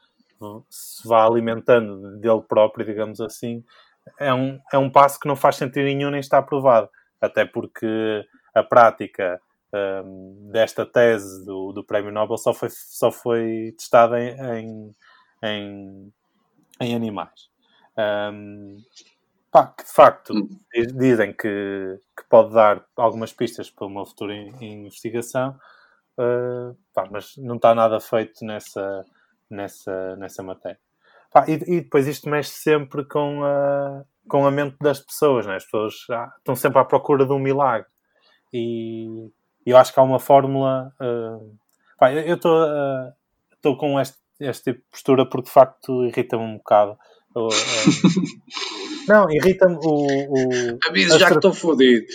[0.71, 3.65] se vá alimentando dele próprio, digamos assim,
[4.19, 6.89] é um, é um passo que não faz sentido nenhum nem está aprovado.
[7.21, 8.25] Até porque
[8.55, 9.41] a prática
[10.05, 14.95] um, desta tese do, do Prémio Nobel só foi, só foi testada em, em,
[15.43, 16.13] em,
[16.81, 17.51] em animais.
[18.33, 18.81] Um,
[19.51, 20.49] pá, que de facto
[20.95, 25.59] dizem que, que pode dar algumas pistas para uma futura investigação,
[26.19, 29.05] Uh, pá, mas não está nada feito nessa,
[29.49, 30.81] nessa, nessa matéria.
[31.33, 35.57] Pá, e, e, depois isto mexe sempre com a, com a mente das pessoas, né?
[35.57, 37.87] as pessoas ah, estão sempre à procura de um milagre.
[38.53, 39.31] E
[39.65, 40.93] eu acho que há uma fórmula.
[41.01, 41.57] Uh,
[41.99, 46.57] pá, eu estou uh, com este, este tipo de postura porque de facto irrita-me um
[46.57, 46.99] bocado.
[47.37, 47.49] Uh,
[49.07, 50.73] não, irrita-me o.
[50.73, 52.07] o Aviso já que estou fodido.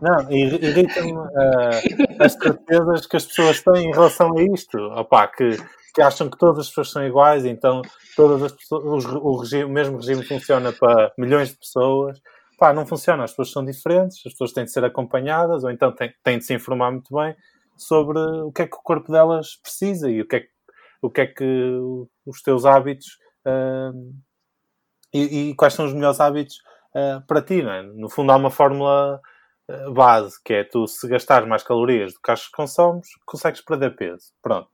[0.00, 4.78] Não, irrita-me uh, as certezas que as pessoas têm em relação a isto.
[4.78, 5.56] Opá, que,
[5.94, 7.82] que acham que todas as pessoas são iguais, então
[8.14, 12.20] todas as pessoas, o, regime, o mesmo regime funciona para milhões de pessoas.
[12.58, 15.92] Pá, não funciona, as pessoas são diferentes, as pessoas têm de ser acompanhadas, ou então
[15.92, 17.34] têm, têm de se informar muito bem
[17.76, 20.48] sobre o que é que o corpo delas precisa e o que é que,
[21.02, 21.70] o que, é que
[22.24, 24.14] os teus hábitos uh,
[25.12, 26.56] e, e, quais são os melhores hábitos
[26.94, 27.82] uh, para ti, é?
[27.82, 29.20] No fundo, há uma fórmula
[29.92, 33.96] base, que é tu se gastares mais calorias do que as que consomes, consegues perder
[33.96, 34.32] peso.
[34.42, 34.68] Pronto.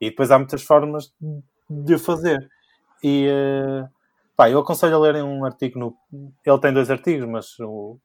[0.00, 1.12] E depois há muitas formas
[1.68, 2.48] de o fazer.
[3.02, 3.88] E uh,
[4.36, 5.96] pá, eu aconselho a lerem um artigo no.
[6.44, 7.98] Ele tem dois artigos, mas o,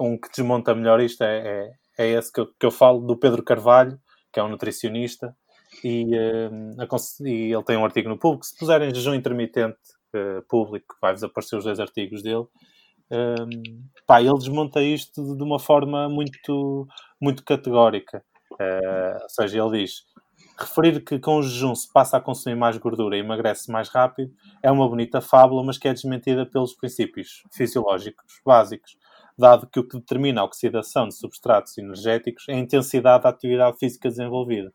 [0.00, 3.16] um que desmonta melhor isto é, é, é esse que eu, que eu, falo do
[3.16, 3.98] Pedro Carvalho,
[4.32, 5.34] que é um nutricionista,
[5.82, 8.46] e, uh, e ele tem um artigo no público.
[8.46, 9.78] Se puserem jejum intermitente
[10.14, 12.46] uh, público, vai-vos aparecer os dois artigos dele.
[13.12, 16.88] Um, pá, ele desmonta isto de uma forma muito,
[17.20, 18.24] muito categórica.
[18.52, 20.04] Uh, ou seja, ele diz:
[20.58, 24.32] referir que com o jejum se passa a consumir mais gordura e emagrece mais rápido
[24.62, 28.96] é uma bonita fábula, mas que é desmentida pelos princípios fisiológicos básicos,
[29.38, 33.76] dado que o que determina a oxidação de substratos energéticos é a intensidade da atividade
[33.78, 34.72] física desenvolvida.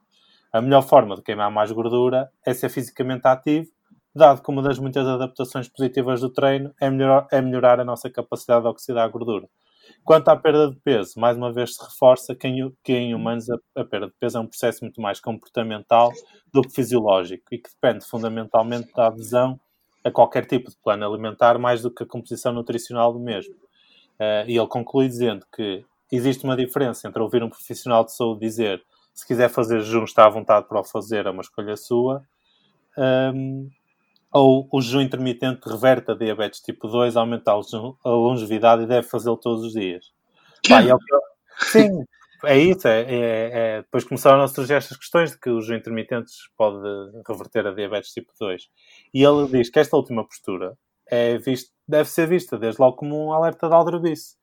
[0.54, 3.68] A melhor forma de queimar mais gordura é ser fisicamente ativo
[4.18, 8.10] dado que uma das muitas adaptações positivas do treino é melhorar, é melhorar a nossa
[8.10, 9.48] capacidade de oxidar a gordura.
[10.04, 13.50] Quanto à perda de peso, mais uma vez se reforça que em, que em humanos
[13.50, 16.12] a, a, perda de peso é um processo muito mais comportamental
[16.54, 19.60] do que fisiológico e que depende fundamentalmente da adesão
[20.04, 23.54] a qualquer tipo de plano alimentar mais do que a composição nutricional do mesmo.
[24.20, 28.40] Uh, e ele conclui dizendo que existe uma diferença entre ouvir um profissional de saúde
[28.40, 32.22] dizer se quiser fazer jejum está à vontade para o fazer, é uma escolha sua,
[32.98, 33.68] um,
[34.32, 39.38] ou o jejum intermitente reverte a diabetes tipo 2, aumenta a longevidade e deve fazê-lo
[39.38, 40.12] todos os dias.
[40.68, 40.94] Pá, é
[41.60, 42.04] Sim,
[42.46, 42.88] é isso.
[42.88, 46.78] É, é, é, Depois começaram a surgir estas questões de que o jejum intermitente pode
[47.28, 48.64] reverter a diabetes tipo 2.
[49.14, 50.78] E ele diz que esta última postura
[51.10, 54.36] é visto, deve ser vista desde logo como um alerta de aldrabice.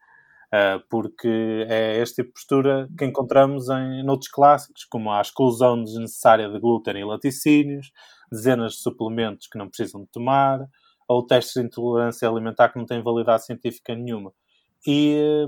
[0.53, 5.83] Uh, porque é este tipo de postura que encontramos em noutros clássicos, como a exclusão
[5.83, 7.91] desnecessária de glúten e laticínios,
[8.31, 10.67] dezenas de suplementos que não precisam de tomar,
[11.07, 14.33] ou testes de intolerância alimentar que não têm validade científica nenhuma.
[14.87, 15.47] E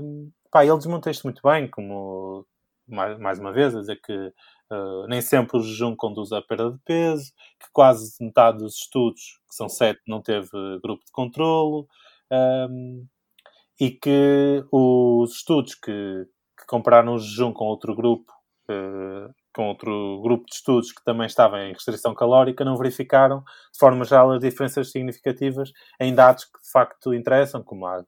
[0.51, 2.45] pá, ele desmonta isto muito bem, como
[2.87, 6.71] mais, mais uma vez, a dizer que uh, nem sempre o jejum conduz à perda
[6.71, 10.49] de peso, que quase metade dos estudos, que são sete, não teve
[10.81, 11.87] grupo de controlo,
[12.31, 13.05] um,
[13.79, 16.27] e que os estudos que,
[16.59, 18.31] que compararam o jejum com outro grupo
[18.69, 23.39] uh, com outro grupo de estudos que também estava em restrição calórica, não verificaram,
[23.73, 28.05] de forma geral, as diferenças significativas em dados que de facto interessam, como a,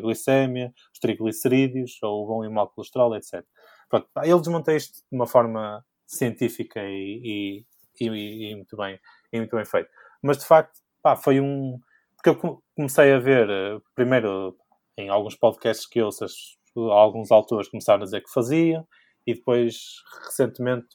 [0.00, 3.44] glicémia, os triglicerídeos, ou o bom e mau colesterol, etc.
[3.90, 7.64] Pronto, ele desmontou isto de uma forma científica e,
[8.00, 9.00] e, e, e, muito, bem,
[9.32, 9.90] muito bem feito.
[10.22, 11.80] Mas de facto, pá, foi um.
[12.16, 14.56] Porque eu comecei a ver, eh, primeiro
[14.96, 16.24] em alguns podcasts que ouço,
[16.76, 18.86] alguns autores começaram a dizer que faziam,
[19.26, 19.74] e depois,
[20.24, 20.86] recentemente,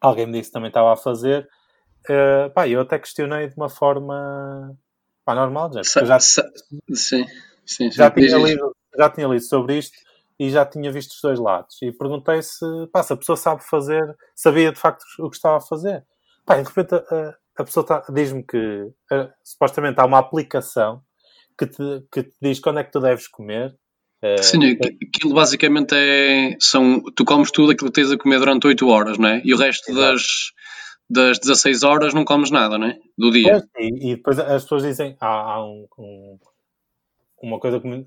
[0.00, 1.48] alguém me disse que também estava a fazer.
[2.08, 4.76] Uh, pá, eu até questionei de uma forma
[5.24, 6.42] pá, normal, já, já, sim,
[6.92, 7.24] sim,
[7.64, 7.90] sim.
[7.90, 9.96] Já, tinha lido, já tinha lido sobre isto
[10.38, 11.80] e já tinha visto os dois lados.
[11.80, 15.56] E perguntei se, pá, se a pessoa sabe fazer, sabia de facto o que estava
[15.56, 16.04] a fazer.
[16.44, 21.02] Pá, e de repente a, a pessoa tá, diz-me que uh, supostamente há uma aplicação
[21.56, 23.74] que te, que te diz quando é que tu deves comer
[24.40, 26.56] Sim, aquilo basicamente é.
[26.60, 29.42] São, tu comes tudo aquilo que tens a comer durante 8 horas, não é?
[29.44, 30.22] E o resto das,
[31.08, 32.98] das 16 horas não comes nada, não é?
[33.16, 33.62] Do dia.
[33.78, 35.16] e, e, depois as pessoas dizem.
[35.20, 36.38] Há, há um, um,
[37.42, 38.06] uma coisa que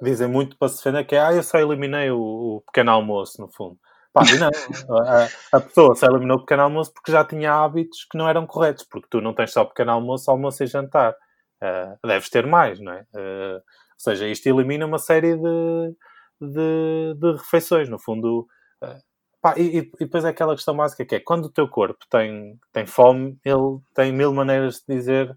[0.00, 1.20] dizem muito para se defender que é.
[1.20, 3.78] Ah, eu só eliminei o, o pequeno almoço, no fundo.
[4.12, 4.48] Pá, e não.
[5.02, 8.46] a, a, pessoa só eliminou o pequeno almoço porque já tinha hábitos que não eram
[8.46, 8.84] corretos.
[8.88, 11.14] Porque tu não tens só pequeno almoço, almoço e jantar.
[11.62, 13.00] Uh, deves ter mais, não é?
[13.14, 13.60] Uh,
[13.96, 15.96] ou seja, isto elimina uma série de,
[16.40, 18.46] de, de refeições, no fundo.
[18.82, 19.00] Uh,
[19.40, 22.58] pá, e, e, depois é aquela questão básica que é quando o teu corpo tem,
[22.72, 25.34] tem fome, ele tem mil maneiras de dizer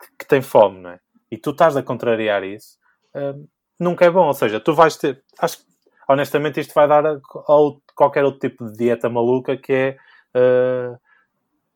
[0.00, 1.00] que, que tem fome, não é?
[1.30, 2.78] E tu estás a contrariar isso,
[3.14, 4.26] uh, nunca é bom.
[4.26, 5.22] Ou seja, tu vais ter.
[5.38, 5.64] Acho que
[6.08, 9.96] honestamente isto vai dar a, a, qualquer outro tipo de dieta maluca que é.
[10.36, 10.98] Uh,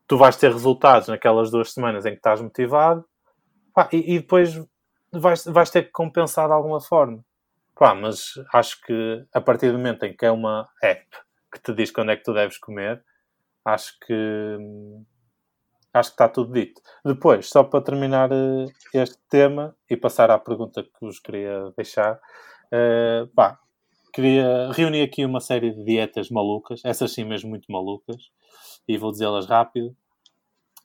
[0.07, 3.03] tu vais ter resultados naquelas duas semanas em que estás motivado
[3.73, 4.55] pá, e, e, depois
[5.19, 7.23] vais, vais ter que compensar de alguma forma.
[7.75, 11.05] Pá, mas acho que a partir do momento em que é uma app
[11.51, 13.03] que te diz quando é que tu deves comer,
[13.65, 14.57] acho que
[15.93, 16.81] acho que está tudo dito.
[17.03, 22.15] Depois, só para terminar uh, este tema e passar à pergunta que vos queria deixar,
[22.15, 23.57] uh, pá,
[24.13, 28.29] queria reunir aqui uma série de dietas malucas, essas sim mesmo muito malucas,
[28.87, 29.95] e vou dizê-las rápido.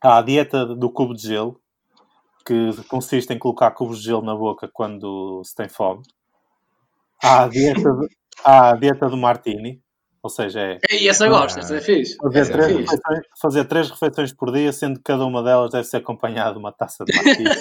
[0.02, 1.60] Há a dieta do cubo de gelo,
[2.50, 6.02] que consiste em colocar cubos de gelo na boca quando se tem fome.
[7.22, 8.08] Há a dieta, de,
[8.44, 9.80] há a dieta do martini,
[10.20, 10.78] ou seja, é.
[10.90, 12.16] E essa gosta, essa é fixe.
[12.16, 12.80] Fazer três, é fixe.
[12.80, 16.58] Refeições, fazer três refeições por dia, sendo que cada uma delas deve ser acompanhada de
[16.58, 17.50] uma taça de martini.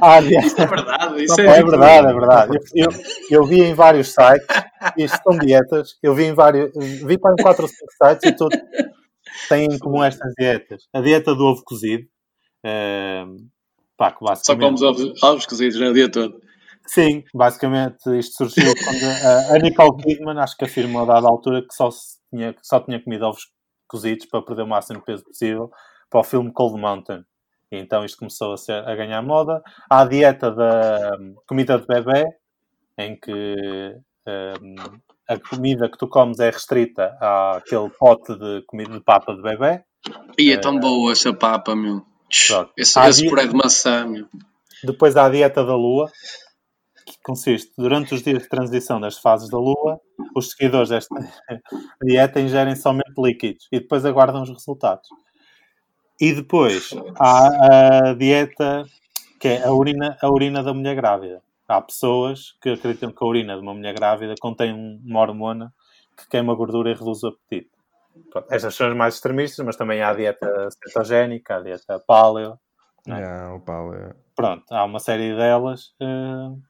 [0.00, 2.58] ah, Isso é verdade, isso é, é verdade, é verdade.
[2.76, 2.90] Eu, eu,
[3.30, 4.46] eu, vi em vários sites,
[4.96, 8.36] isto são dietas, eu vi em vários, vi para em 4 ou 5 sites e
[8.36, 8.56] todos
[9.48, 10.84] têm em comum estas dietas.
[10.92, 12.06] A dieta do ovo cozido,
[12.64, 13.48] Uh,
[13.96, 14.78] pá, basicamente...
[14.78, 16.40] Só comes ovos, cozidos no dia todo.
[16.86, 21.62] Sim, basicamente isto surgiu quando a, a Nicole Kidman acho que afirmou a dada altura
[21.62, 21.88] que só,
[22.30, 23.50] tinha, só tinha comido ovos
[23.86, 25.70] cozidos para perder o máximo de peso possível
[26.10, 27.24] para o filme Cold Mountain.
[27.70, 29.62] E então isto começou a, ser, a ganhar moda.
[29.88, 32.24] Há a dieta da um, comida de bebê,
[32.98, 33.96] em que
[34.26, 34.74] um,
[35.28, 39.82] a comida que tu comes é restrita àquele pote de comida de papa de bebê.
[40.38, 42.04] E é tão uh, boa essa papa, meu.
[42.46, 42.72] Pronto.
[42.76, 44.26] Esse, esse puré de maçã, meu.
[44.82, 46.10] Depois há a dieta da lua,
[47.06, 50.00] que consiste, durante os dias de transição das fases da lua,
[50.34, 51.14] os seguidores desta
[52.02, 55.08] dieta ingerem somente líquidos e depois aguardam os resultados.
[56.20, 58.84] E depois há a dieta
[59.38, 61.42] que é a urina, a urina da mulher grávida.
[61.66, 65.72] Há pessoas que acreditam que a urina de uma mulher grávida contém uma hormona
[66.16, 67.70] que queima gordura e reduz o apetite.
[68.30, 72.58] Pronto, estas são as mais extremistas, mas também há a dieta cetogénica, a dieta paleo.
[73.06, 73.12] É?
[73.12, 74.14] Yeah, o paleo.
[74.34, 76.60] Pronto, há uma série delas, uh,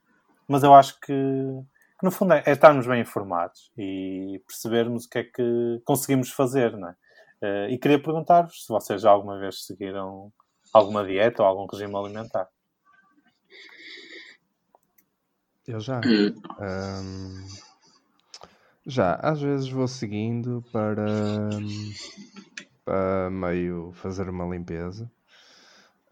[0.49, 5.09] mas eu acho que, que no fundo é, é, estarmos bem informados e percebermos o
[5.09, 6.95] que é que conseguimos fazer, não é?
[7.43, 10.33] Uh, e queria perguntar-vos se vocês já alguma vez seguiram
[10.73, 12.49] alguma dieta ou algum regime alimentar.
[15.67, 16.01] Eu já.
[16.01, 17.47] Um...
[18.85, 21.49] Já, às vezes vou seguindo para,
[22.85, 25.11] para meio fazer uma limpeza.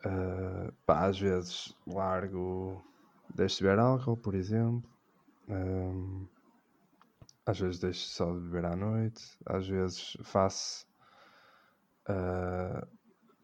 [0.07, 2.81] Uh, pá, às vezes largo,
[3.35, 4.89] deixo de beber álcool, por exemplo.
[5.49, 6.29] Um,
[7.45, 9.21] às vezes deixo só de beber à noite.
[9.47, 10.87] Às vezes faço.
[12.09, 12.87] Uh,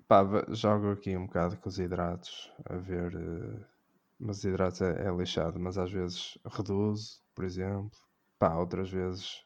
[0.06, 3.16] pá, jogo aqui um bocado com os hidratos, a ver.
[3.16, 3.64] Uh,
[4.20, 8.05] mas hidratos é, é lixado, mas às vezes reduzo, por exemplo.
[8.38, 9.44] Pá, outras vezes,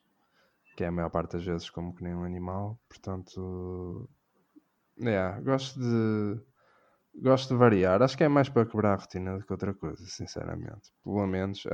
[0.76, 2.78] que é a maior parte das vezes, como que nem um animal.
[2.88, 4.08] Portanto,
[4.98, 6.40] yeah, gosto de
[7.14, 8.02] gosto de variar.
[8.02, 10.92] Acho que é mais para quebrar a rotina do que outra coisa, sinceramente.
[11.04, 11.64] Pelo menos,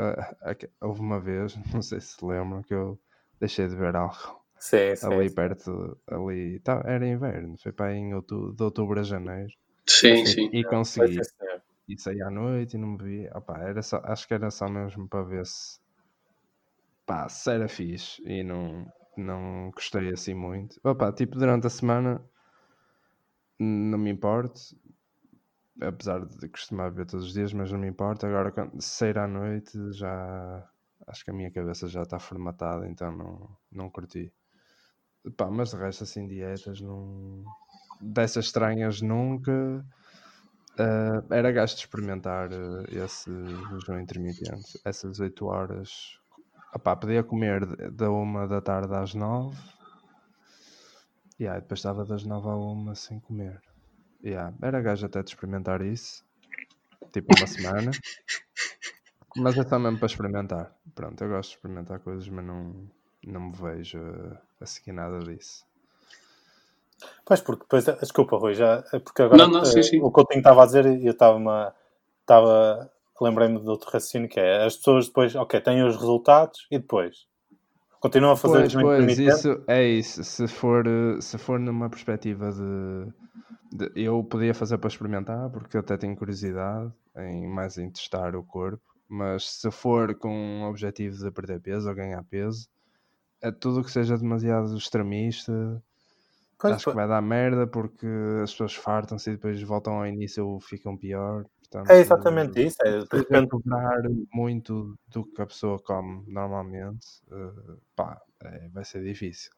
[0.81, 2.99] houve uma vez, não sei se lembram, que eu
[3.41, 4.41] deixei de beber álcool.
[4.59, 5.35] Sim, sim, ali sim.
[5.35, 9.53] perto, ali, tá, era inverno, foi para em outubro, de outubro a janeiro.
[9.87, 10.51] Sim, sim.
[10.53, 11.21] E consegui.
[11.21, 13.29] É, E saí à noite e não bebi.
[13.35, 15.79] Opa, era só, acho que era só mesmo para ver se,
[17.07, 18.23] pá, era fixe.
[18.27, 20.81] E não, não gostei assim muito.
[20.85, 22.23] Opa, tipo, durante a semana
[23.59, 24.61] não me importo
[25.81, 28.27] apesar de costumar beber todos os dias, mas não me importa.
[28.27, 30.69] Agora, quando sair à noite, já
[31.07, 34.33] acho que a minha cabeça já está formatada, então não, não curti.
[35.37, 37.45] Pá, mas de resto, assim, dietas, não...
[38.01, 39.85] dessas estranhas nunca.
[40.79, 43.31] Uh, era gasto de experimentar uh, esse
[43.71, 46.21] jejum intermitente, essas 8 horas.
[46.77, 49.57] Opá, podia comer da 1 da tarde às 9
[51.39, 53.63] e yeah, depois estava das 9 à 1 sem comer.
[54.23, 56.23] Yeah, era gajo até de experimentar isso.
[57.15, 57.91] Tipo uma semana.
[59.35, 60.71] Mas é só mesmo para experimentar.
[60.95, 62.91] Pronto, eu gosto de experimentar coisas, mas não,
[63.27, 65.65] não me vejo a, a seguir nada disso.
[67.25, 70.03] Pois, porque depois, desculpa, Rui, já, porque agora Não, não, sim, sim.
[70.03, 71.75] o que eu estava a dizer, eu estava uma,
[72.21, 72.91] estava,
[73.25, 77.27] lembrei-me do outro raciocínio que é, as pessoas depois, ok, têm os resultados e depois
[78.01, 80.25] continuam a fazer Pois, o pois, isso é isso.
[80.25, 83.13] Se for, eh, se for numa perspectiva de,
[83.73, 88.37] de- Eu podia fazer para experimentar, porque eu até tenho curiosidade em mais em testar
[88.37, 92.69] o corpo, mas se for com um objetivo de perder peso ou ganhar peso,
[93.43, 95.83] é tudo o que seja demasiado extremista.
[96.59, 98.07] Pois, acho que vai dar merda porque
[98.43, 101.45] as pessoas fartam-se e depois voltam ao início ou ficam pior.
[101.71, 102.77] Portanto, É exatamente isso.
[102.85, 104.01] É, de repente, cobrar
[104.33, 109.51] muito do que a pessoa come normalmente, eh, pá, é, vai ser difícil.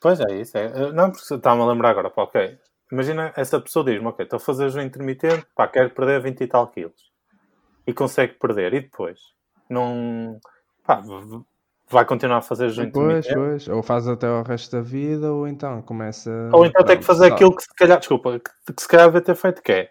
[0.00, 0.56] pois é isso.
[0.58, 2.58] É, não, porque está-me a lembrar agora, pá, ok.
[2.90, 6.46] Imagina essa pessoa diz-me, ok, estou a fazer jejum intermitente, pá, quero perder 20 e
[6.46, 7.12] tal quilos.
[7.86, 8.74] E consegue perder.
[8.74, 9.18] E depois?
[9.68, 10.38] Não.
[10.84, 11.02] Pá,
[11.90, 13.34] vai continuar a fazer jejum Pois, intermitente?
[13.34, 16.30] pois, ou faz até o resto da vida, ou então começa.
[16.52, 18.88] Ou então tem que pronto, fazer só- aquilo que se calhar, desculpa, que, que se
[18.88, 19.90] calhar vai ter feito, que é,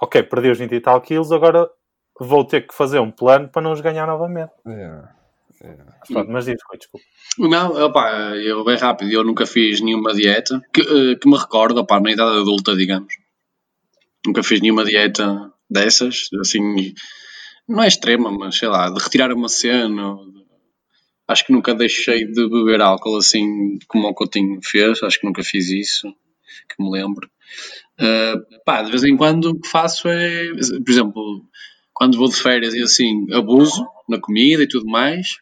[0.00, 1.68] ok, perdi os 20 e tal quilos, agora
[2.18, 4.52] vou ter que fazer um plano para não os ganhar novamente.
[4.66, 5.14] Yeah,
[5.62, 5.94] yeah.
[6.00, 7.06] Mas, pronto, mas diz, desculpa.
[7.38, 11.80] Não, opá, eu bem rápido, eu nunca fiz nenhuma dieta que, eh, que me recordo,
[11.80, 13.14] opá, na idade adulta, digamos.
[14.26, 16.94] Nunca fiz nenhuma dieta dessas, assim,
[17.68, 20.16] não é extrema, mas sei lá, de retirar uma cena.
[21.26, 25.42] Acho que nunca deixei de beber álcool assim como o Coutinho fez, acho que nunca
[25.42, 26.08] fiz isso,
[26.68, 27.30] que me lembro.
[28.00, 28.34] Eh,
[28.64, 30.48] pá, de vez em quando o que faço é,
[30.84, 31.44] por exemplo,
[31.92, 35.38] quando vou de férias e assim, abuso na comida e tudo mais,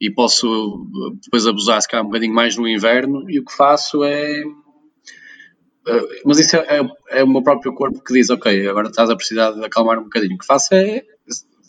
[0.00, 0.88] e posso
[1.22, 6.08] depois abusar se calhar um bocadinho mais no inverno e o que faço é uh,
[6.24, 9.16] mas isso é, é, é o meu próprio corpo que diz ok, agora estás a
[9.16, 10.34] precisar de acalmar um bocadinho.
[10.34, 11.02] O que faço é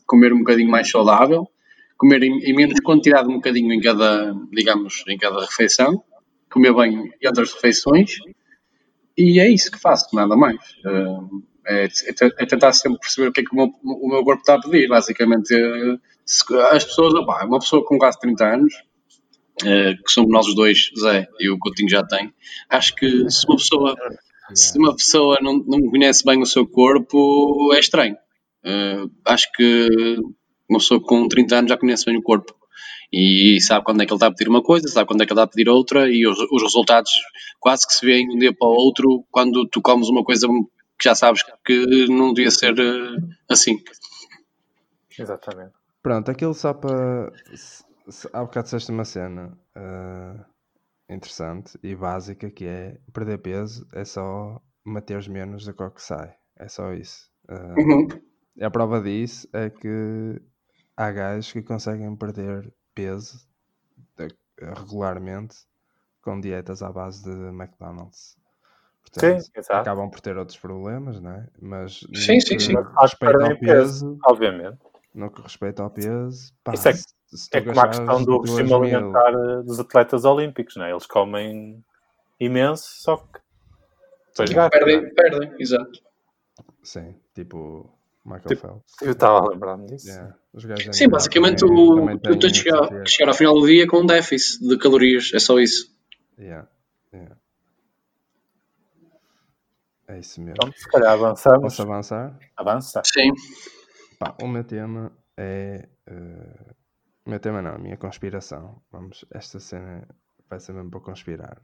[0.08, 1.48] comer um bocadinho mais saudável
[1.98, 6.04] comer em, em menos quantidade um bocadinho em cada digamos, em cada refeição
[6.52, 8.18] comer bem entre as refeições
[9.18, 10.58] e é isso que faço, nada mais.
[10.86, 14.08] Uh, é, é te- é tentar sempre perceber o que é que o meu, o
[14.10, 14.88] meu corpo está a pedir.
[14.88, 15.48] Basicamente
[16.26, 18.74] se- as pessoas, opá, uma pessoa com quase 30 anos
[19.66, 22.34] eh, que somos nós os dois, Zé e o Coutinho já tem,
[22.70, 23.96] acho que se uma pessoa,
[24.54, 28.18] se uma pessoa não, não conhece bem o seu corpo, é estranho.
[28.64, 30.18] Eh, acho que
[30.70, 32.54] uma pessoa com 30 anos já conhece bem o corpo
[33.18, 35.32] e sabe quando é que ele está a pedir uma coisa, sabe quando é que
[35.32, 37.12] ele está a pedir outra e os, os resultados
[37.62, 40.50] quase que se vêem de um dia para o outro quando tu comes uma coisa
[41.00, 43.18] que já sabes que não devia ser eh,
[43.50, 43.78] assim.
[45.18, 45.72] Exatamente.
[46.04, 47.32] Pronto, aquilo só para.
[48.34, 50.46] Há bocado disseste uma cena ah,
[51.10, 56.36] interessante e básica que é perder peso é só materes menos do que que sai.
[56.60, 57.32] É só isso.
[57.48, 58.08] Ah, Uhum.
[58.62, 60.42] A prova disso é que
[60.96, 63.46] há gajos que conseguem perder peso
[64.18, 64.28] eh,
[64.74, 65.58] regularmente
[66.22, 68.38] com dietas à base de McDonald's.
[69.02, 69.82] Portanto, Sim, exato.
[69.82, 71.48] acabam por ter outros problemas, não é?
[71.62, 72.74] Mas Sim, sim, que sim.
[72.74, 73.60] Faz respeita ao peso.
[73.60, 74.80] peso, Obviamente.
[75.14, 78.38] no que respeita ao peso, pá, Isso é- se tu É como a questão do
[78.40, 80.90] 2 regime alimentar eh, dos atletas olímpicos, né?
[80.92, 81.84] Eles comem
[82.40, 83.40] imenso, só que?
[84.36, 86.02] Perdem, perdem, exato.
[86.84, 87.95] Sim, tipo
[88.26, 88.94] Michael Tipo, Phelps.
[89.04, 90.08] Eu estava a lembrar-me disso.
[90.08, 90.36] Yeah,
[90.92, 94.06] Sim, basicamente também- o, também tu tens chegar, chegar ao final do dia com um
[94.06, 95.94] déficit de calorias, é só isso.
[96.40, 96.68] Yeah,
[97.14, 97.36] yeah.
[100.08, 100.54] É isso mesmo.
[100.58, 101.62] Então, se calhar avançamos.
[101.62, 102.40] Posso avançar?
[102.58, 103.02] Avança.
[103.06, 103.32] Sim.
[104.20, 105.88] Pá, o meu tema é.
[106.08, 106.74] eh,
[107.26, 108.82] o meu tema não, a minha conspiração.
[108.92, 110.08] Vamos, esta cena
[110.50, 111.60] vai ser mesmo para conspirar.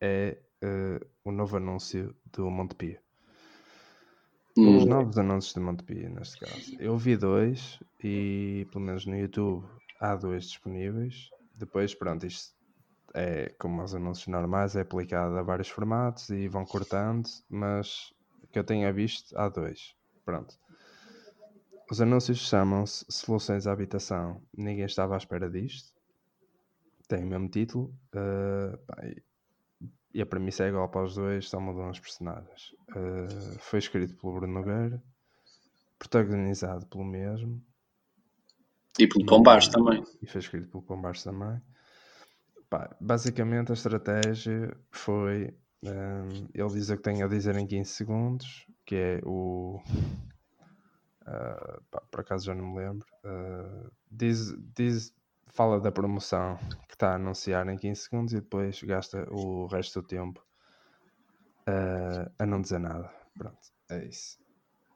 [0.00, 2.98] É eh, o novo anúncio do Montepio.
[4.56, 6.74] Os Hum, novos anúncios do Montepio, neste caso.
[6.78, 9.66] Eu vi dois e, pelo menos no YouTube,
[10.00, 11.30] há dois disponíveis.
[11.54, 12.54] Depois, pronto, isto
[13.14, 18.12] é como os anúncios normais, é aplicado a vários formatos e vão cortando, mas
[18.52, 19.94] que eu tenha visto, há dois.
[20.24, 20.54] Pronto.
[21.90, 24.42] Os anúncios chamam-se Soluções à Habitação.
[24.56, 25.92] Ninguém estava à espera disto.
[27.08, 27.94] Tem o mesmo título.
[28.86, 28.96] pá,
[30.16, 32.74] e- e a premissa é igual para os dois, só mudam os personagens.
[32.94, 35.02] Eh, foi escrito pelo Bruno Nogueira,
[35.98, 37.62] protagonizado pelo mesmo
[38.98, 40.02] e pelo Pombás também.
[40.22, 41.60] e foi escrito pelo Pombars também.
[42.68, 47.90] Pá, basicamente a estratégia foi hum, ele diz o que tem a dizer em 15
[47.90, 49.80] segundos, que é o
[51.26, 53.06] ah, pá, por acaso já não me lembro.
[53.24, 55.12] ah, diz, diz,
[55.56, 60.02] fala da promoção que está a anunciar em 15 segundos e depois gasta o resto
[60.02, 60.44] do tempo
[61.66, 63.10] ah, a não dizer nada.
[63.36, 63.58] Pronto,
[63.90, 64.38] é isso.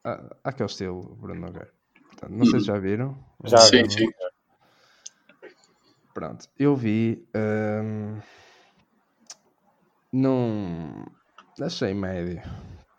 [0.04, 1.72] Ah, aquele estilo Bruno Nogueira.
[2.08, 3.18] Portanto, não sei se já viram.
[3.44, 4.08] Já Sim, sim.
[6.12, 7.26] Pronto, eu vi.
[7.34, 8.20] hum,
[10.12, 11.06] não.
[11.60, 12.42] Achei médio.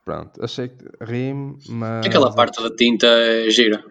[0.04, 2.06] Pronto, achei que rime, mas.
[2.06, 3.84] Aquela parte da tinta é gira.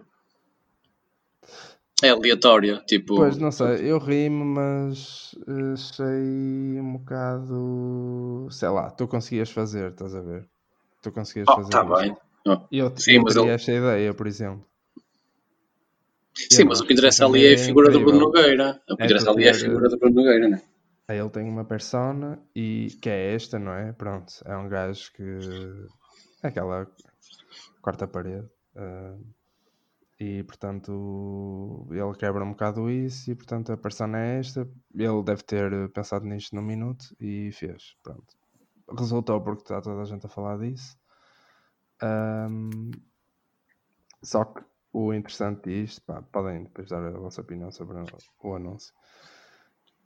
[2.03, 3.15] É aleatória, tipo.
[3.17, 5.35] Pois não sei, eu rimo, mas
[5.75, 8.49] achei um bocado.
[8.51, 10.49] Sei lá, tu conseguias fazer, estás a ver?
[11.03, 11.71] Tu conseguias Oh, fazer.
[11.71, 12.17] tá bem.
[12.47, 12.59] Oh.
[12.73, 14.67] Eu, Sim, eu mas teria ele- esta ideia, por exemplo.
[16.35, 18.21] Sim, Eu mas o que interessa ali é a é figura do Bruno.
[18.21, 18.81] Nogueira.
[18.89, 20.63] O que É interessa ali é a figura do Bruno Nogueira, né?
[21.09, 23.93] Aí ele tem uma persona e que é esta, não é?
[23.93, 25.23] Pronto, é um gajo que
[26.43, 26.87] é aquela
[27.83, 28.47] quarta parede.
[28.77, 29.17] ah,
[30.21, 34.69] e portanto ele quebra um bocado isso e portanto a persona é esta.
[34.95, 37.97] Ele deve ter pensado nisto num minuto e fez.
[38.03, 38.37] Pronto.
[38.99, 40.99] Resultou porque está toda a gente a falar disso.
[42.03, 42.91] Ahm,
[44.23, 44.63] só que
[44.93, 47.97] o interessante disto, pá, podem depois dar a vossa opinião sobre
[48.43, 48.93] o, anúncio.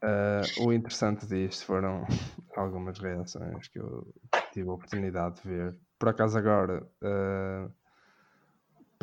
[0.01, 2.05] Ah, o interessante disto foram
[2.57, 4.07] algumas reações que eu
[4.53, 5.81] tive a oportunidade de ver.
[5.99, 7.69] Por acaso agora ah,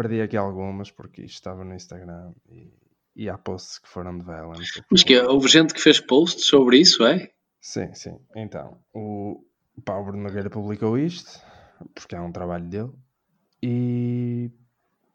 [0.02, 2.74] perdi aqui algumas porque isto estava no Instagram e,
[3.16, 4.54] e há posts que foram de vela.
[4.90, 7.32] Mas que houve gente que fez posts sobre isso, é?
[7.60, 8.20] Sim, sim.
[8.36, 9.46] Então, o,
[9.86, 11.40] pá, o Bruno Nogueira publicou isto,
[11.94, 12.92] porque é um trabalho dele,
[13.62, 14.50] e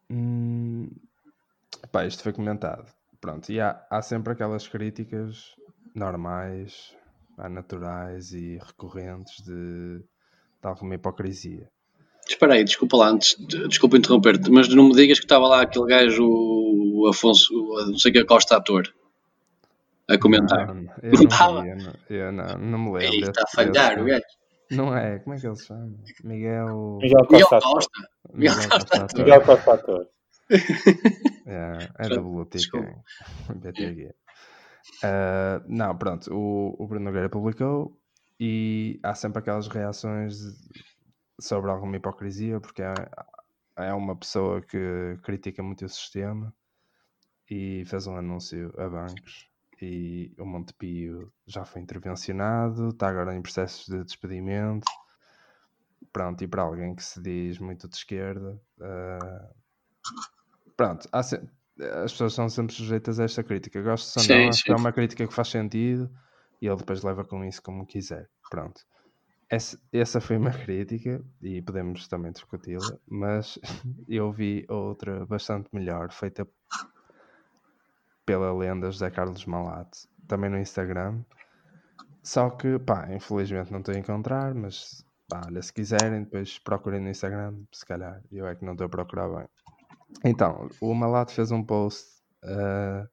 [0.09, 0.89] hum,
[1.91, 2.89] pá, isto foi comentado.
[3.19, 5.55] Pronto, e há, há sempre aquelas críticas
[5.93, 6.95] normais,
[7.49, 11.69] naturais e recorrentes de, de alguma hipocrisia.
[12.27, 15.61] Espera aí, desculpa lá, antes, de- desculpa interromper-te, mas não me digas que estava lá
[15.61, 18.93] aquele gajo, o Afonso, o não sei que Costa ator,
[20.09, 20.73] a comentar.
[20.73, 21.67] Não, eu não, Estava.
[21.67, 23.15] eu não, eu não, não me lembro.
[23.15, 24.23] Ei, está a falhar o gajo.
[24.69, 25.93] Não é, como é que ele se chama?
[26.25, 26.97] Miguel.
[27.01, 27.89] Miguel Miguel Costa.
[28.33, 29.07] Miguel Costa.
[29.17, 30.07] Miguel Costa Ator.
[31.45, 32.45] É, é desculpa.
[32.57, 33.55] Ticket.
[33.55, 34.11] BTG.
[35.67, 37.97] Não, pronto, o, o Bruno Nogueira publicou
[38.39, 40.86] e há sempre aquelas reações de-
[41.39, 42.93] sobre alguma hipocrisia, porque é,
[43.77, 46.53] é uma pessoa que critica muito o sistema
[47.49, 49.47] e fez um anúncio a bancos
[49.81, 54.85] e o Montepio já foi intervencionado, está agora em processos de despedimento.
[56.11, 59.49] Pronto, e para alguém que se diz muito de esquerda, ah,
[60.75, 63.81] pronto, há as pessoas são sempre sujeitas a esta crítica.
[63.81, 66.09] Gosto acho que é uma crítica que faz sentido
[66.61, 68.29] e ele depois leva com isso como quiser.
[68.49, 68.81] Pronto.
[69.49, 73.57] Essa, essa foi uma crítica e podemos também discuti-la, mas
[74.07, 76.47] eu vi outra bastante melhor, feita
[78.25, 81.23] pela lenda José Carlos Malato, também no Instagram.
[82.21, 86.99] Só que, pá, infelizmente não estou a encontrar, mas pá, olha, se quiserem, depois procurem
[86.99, 88.21] no Instagram, se calhar.
[88.29, 89.47] Eu é que não estou a procurar bem.
[90.25, 93.07] Então, o Malato fez um post ah,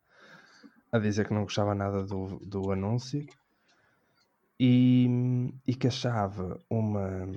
[0.90, 3.24] a dizer que não gostava nada do, do anúncio
[4.66, 7.28] e, e que achava uma,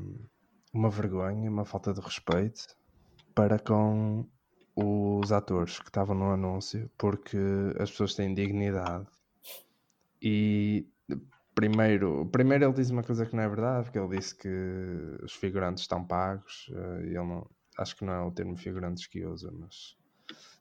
[0.73, 2.77] uma vergonha, uma falta de respeito
[3.35, 4.25] para com
[4.73, 7.37] os atores que estavam no anúncio, porque
[7.79, 9.07] as pessoas têm dignidade.
[10.21, 10.87] E
[11.53, 15.33] primeiro, primeiro ele diz uma coisa que não é verdade, porque ele disse que os
[15.33, 19.25] figurantes estão pagos, eh, e ele não, acho que não é o termo figurantes que
[19.25, 19.97] usa, mas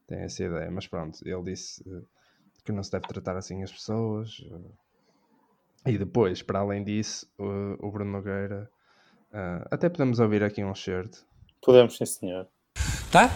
[0.09, 0.71] tem essa ideia.
[0.71, 2.05] Mas pronto, ele disse uh,
[2.65, 4.41] que não se deve tratar assim as pessoas.
[5.87, 8.69] Uh, e depois, para além disso, o Bruno Nogueira,
[9.71, 11.15] até podemos ouvir aqui um shirt.
[11.63, 12.47] Podemos, sim, senhor.
[13.11, 13.31] Tá?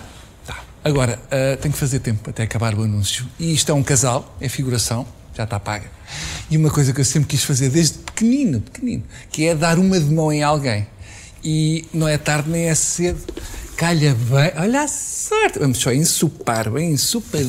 [0.47, 0.65] Tá.
[0.85, 1.19] Agora,
[1.61, 3.27] tenho que fazer tempo até acabar o anúncio.
[3.39, 5.91] E isto é um casal, é figuração já está paga.
[6.51, 9.99] E uma coisa que eu sempre quis fazer desde pequenino, pequenino, que é dar uma
[9.99, 10.87] de mão em alguém.
[11.43, 13.33] E não é tarde nem é cedo.
[13.77, 15.59] Calha bem, olha a sorte.
[15.59, 17.41] Vamos só ensupar bem, ensupar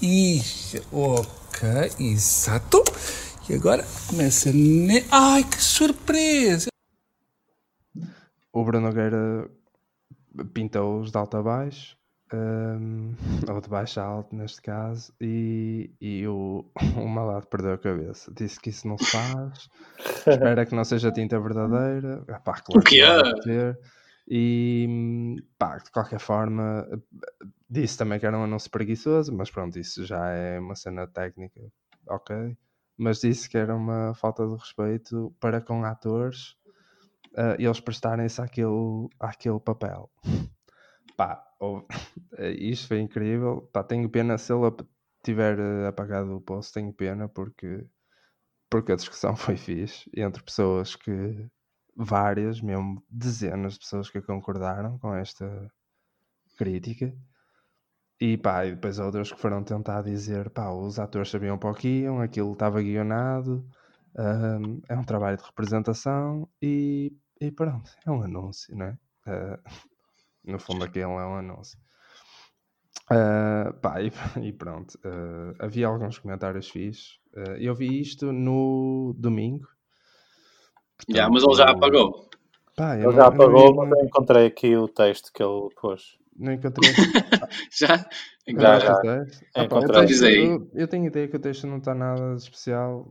[0.00, 0.40] e
[0.92, 2.84] ok, exato.
[3.48, 4.52] E agora começa.
[4.52, 5.04] Ne...
[5.10, 6.68] Ai, que surpresa!
[8.52, 9.50] O Bruno Nogueira
[10.52, 11.96] pintou-os de alto a baixo
[12.34, 13.14] um,
[13.52, 16.64] ou de baixo a alto neste caso, e, e o,
[16.96, 18.32] o malado perdeu a cabeça.
[18.34, 19.68] Disse que isso não se faz,
[20.26, 22.24] espera que não seja tinta verdadeira.
[22.28, 23.76] Ah, pá, claro o que é?
[24.26, 26.86] E pá, de qualquer forma,
[27.68, 31.60] disse também que era um anúncio preguiçoso, mas pronto, isso já é uma cena técnica,
[32.08, 32.56] ok.
[32.96, 36.56] Mas disse que era uma falta de respeito para com atores
[37.34, 40.10] uh, eles prestarem-se àquele, àquele papel.
[41.16, 41.86] Pá, ou,
[42.38, 43.68] eh, isto foi incrível.
[43.72, 44.70] Pá, tenho pena se ele
[45.22, 47.86] tiver eh, apagado o post, tenho pena porque,
[48.68, 51.48] porque a discussão foi fixe entre pessoas que
[51.96, 55.70] várias, mesmo dezenas de pessoas que concordaram com esta
[56.58, 57.14] crítica.
[58.20, 61.74] E pá, e depois outros que foram tentar dizer, pá, os atores sabiam para o
[61.74, 63.66] que iam, aquilo estava guionado,
[64.16, 68.98] um, é um trabalho de representação e, e pronto, é um anúncio, não é?
[69.26, 69.58] Uh,
[70.44, 71.78] no fundo, aquele é um anúncio.
[73.10, 74.10] Uh, pá, e,
[74.48, 74.94] e pronto.
[75.04, 77.18] Uh, havia alguns comentários fixos.
[77.36, 79.66] Uh, eu vi isto no domingo.
[80.96, 82.30] Portanto, yeah, mas ele já apagou.
[82.76, 86.18] Pá, ele não, já apagou, mas eu encontrei aqui o texto que ele pôs.
[86.36, 86.90] Não encontrei.
[87.70, 88.06] já?
[88.46, 89.26] Já, já.
[89.54, 93.08] Ah, pá, eu, eu, eu, tenho ideia que o texto não está nada especial.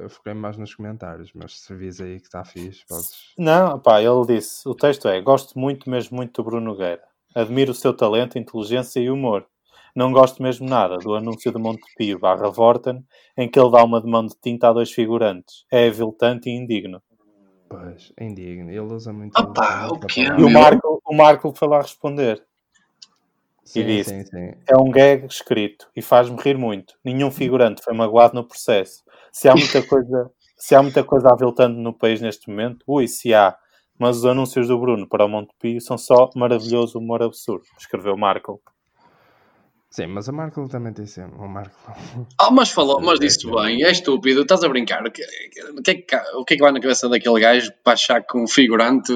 [0.00, 3.32] Eu foquei mais nos comentários, mas se vis aí que está fixe, podes.
[3.38, 7.02] Não, pá, ele disse: o texto é: Gosto muito, mesmo muito do Bruno Nogueira.
[7.34, 9.46] Admiro o seu talento, inteligência e humor.
[9.94, 13.02] Não gosto mesmo nada do anúncio de Montepio barra Vorten,
[13.36, 15.64] em que ele dá uma de mão de tinta a dois figurantes.
[15.72, 17.02] É aviltante e indigno.
[17.68, 18.70] Pois, é indigno.
[18.70, 19.38] Ele usa muito.
[19.40, 20.38] Opa, o que é?
[20.38, 22.44] E o Marco, o Marco foi lá responder.
[23.66, 24.52] Sim, e disse: sim, sim.
[24.68, 26.94] É um gag escrito e faz-me rir muito.
[27.04, 29.02] Nenhum figurante foi magoado no processo.
[29.32, 33.34] Se há muita coisa, se há muita coisa aviltando no país neste momento, ui, se
[33.34, 33.56] há.
[33.98, 38.62] Mas os anúncios do Bruno para o Montepio são só maravilhoso humor absurdo, escreveu Marco.
[39.90, 41.36] Sim, mas a Marco também tem sempre.
[41.38, 41.74] O Marco.
[42.38, 45.04] Ah, mas falou, mas disse bem, é estúpido, estás a brincar.
[45.04, 45.22] O que,
[45.76, 48.22] o que, é que, o que é que vai na cabeça daquele gajo para achar
[48.22, 49.12] que um figurante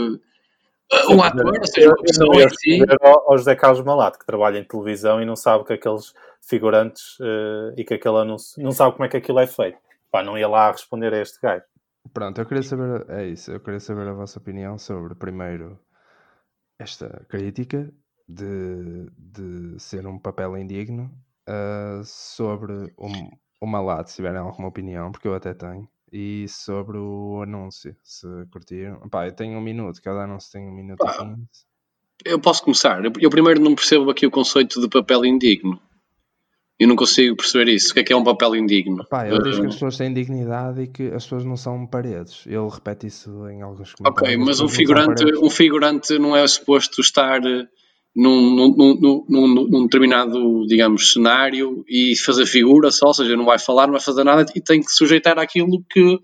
[1.11, 2.79] um ator, ou seja, uma pessoa em si.
[3.03, 7.73] Ao José Carlos Malato, que trabalha em televisão e não sabe que aqueles figurantes uh,
[7.77, 9.79] e que aquele anúncio, não sabe como é que aquilo é feito.
[10.11, 11.65] Pá, não ia lá responder a este gajo.
[12.13, 15.79] Pronto, eu queria saber, é isso, eu queria saber a vossa opinião sobre, primeiro,
[16.79, 17.93] esta crítica
[18.27, 21.11] de, de ser um papel indigno,
[21.49, 23.09] uh, sobre o,
[23.61, 28.27] o Malato, se tiverem alguma opinião, porque eu até tenho e sobre o anúncio, se
[28.51, 29.09] curtiram.
[29.09, 31.37] Pá, eu tenho um minuto, cada anúncio tem um minuto Pá, 15.
[32.25, 33.03] Eu posso começar.
[33.05, 35.81] Eu primeiro não percebo aqui o conceito de papel indigno.
[36.79, 37.91] Eu não consigo perceber isso.
[37.91, 39.07] O que é que é um papel indigno?
[39.07, 42.47] Pá, ele diz que as pessoas têm dignidade e que as pessoas não são paredes.
[42.47, 44.35] Ele repete isso em alguns comentários.
[44.35, 47.41] Ok, mas um figurante, um figurante não é suposto estar
[48.15, 53.59] num, num, num, num, determinado, digamos, cenário e fazer figura só, ou seja, não vai
[53.59, 56.19] falar, não vai fazer nada e tem que sujeitar àquilo que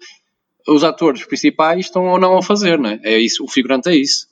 [0.66, 3.00] os atores principais estão ou não a fazer, não é?
[3.04, 4.26] é isso, o figurante é isso.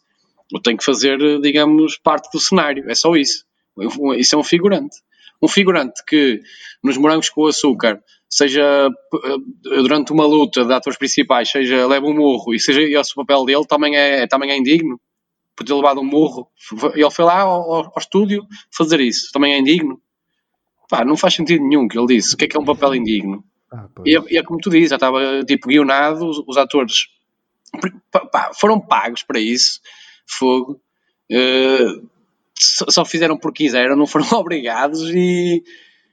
[0.52, 3.44] Ou tem que fazer, digamos, parte do cenário, é só isso.
[4.18, 4.96] Isso é um figurante.
[5.40, 6.40] Um figurante que
[6.82, 12.14] nos morangos com açúcar seja eh, durante uma luta de atores principais, seja leva um
[12.14, 15.00] morro e seja esse o papel dele, também é, também é indigno
[15.56, 16.48] por ter levado um morro.
[16.94, 19.30] Ele foi lá ao, ao, estúdio fazer isso.
[19.32, 20.00] Também é indigno.
[20.88, 22.34] Pá, não faz sentido nenhum que ele disse.
[22.34, 23.44] O que é que é um papel indigno?
[23.72, 27.08] Ah, e, é, e, é, como tu dizes, já estava tipo guionado, os, os atores
[28.10, 29.80] pá, foram pagos para isso.
[30.26, 30.80] Fogo.
[31.30, 32.08] Uh,
[32.58, 35.62] só, só, fizeram porque quiseram, não foram obrigados e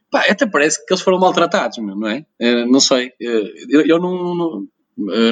[0.10, 2.26] pá, até parece que eles foram maltratados, não é?
[2.42, 3.08] Uh, não sei.
[3.22, 4.68] Uh, eu, eu, não, não,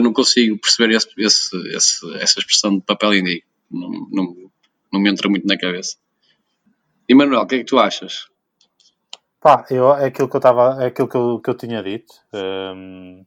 [0.02, 4.36] não consigo perceber esse, esse, esse, essa expressão de papel indigno não, não,
[4.92, 5.98] não me entra muito na cabeça.
[7.08, 8.28] E Manuel, o que é que tu achas?
[9.42, 12.14] Pá, eu, é aquilo que eu estava, é aquilo que eu, que eu tinha dito.
[12.34, 13.24] Um,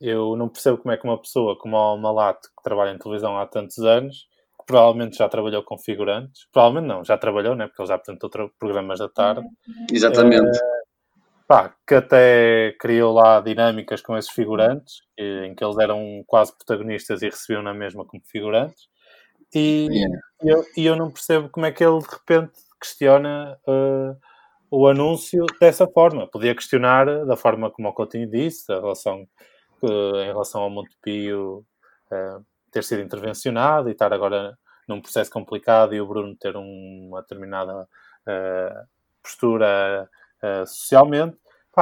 [0.00, 3.36] eu não percebo como é que uma pessoa como o Malato, que trabalha em televisão
[3.36, 4.28] há tantos anos,
[4.68, 6.46] provavelmente já trabalhou com figurantes.
[6.52, 7.66] Provavelmente não, já trabalhou, né?
[7.66, 9.46] Porque ele já apresentou programas da tarde.
[9.90, 10.58] Exatamente.
[11.48, 17.22] Pá, que até criou lá dinâmicas com esses figurantes, em que eles eram quase protagonistas
[17.22, 18.88] e recebiam na mesma como figurantes.
[19.54, 20.18] E, Yeah.
[20.42, 24.14] eu, e eu não percebo como é que ele de repente questiona eh,
[24.70, 26.26] o anúncio dessa forma.
[26.28, 29.26] Podia questionar da forma como o Coutinho disse, a relação,
[29.82, 31.64] eh, em relação ao Montepio
[32.10, 32.38] eh,
[32.70, 37.88] ter sido intervencionado e estar agora num processo complicado e o Bruno ter uma determinada
[38.26, 38.82] eh,
[39.22, 40.08] postura
[40.42, 41.36] eh, socialmente.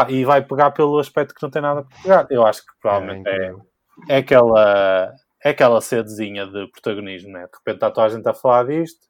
[0.09, 2.27] E vai pegar pelo aspecto que não tem nada para pegar.
[2.31, 3.67] Eu acho que provavelmente é, incrível.
[4.11, 5.15] é aquela,
[5.45, 7.47] é aquela sedezinha de protagonismo, né?
[7.47, 9.07] De repente está toda a gente a falar disto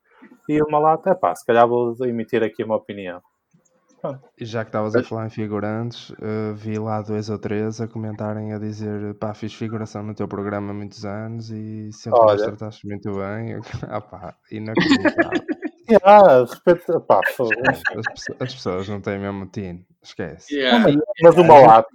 [0.48, 3.20] e uma lata, pá, se calhar vou emitir aqui uma opinião.
[4.38, 7.88] E já que estavas a falar em figurantes, eh, vi lá dois ou três a
[7.88, 12.30] comentarem a dizer pá, fiz figuração no teu programa há muitos anos e sempre nos
[12.32, 12.44] Olha.
[12.44, 13.58] trataste muito bem.
[13.88, 15.45] Ah pá, inacreditável.
[16.02, 17.20] Ah, de repente, pá,
[17.68, 20.54] as, pesso- as pessoas não têm mesmo tino, esquece.
[20.54, 20.86] Yeah.
[21.22, 21.88] mas o Malato,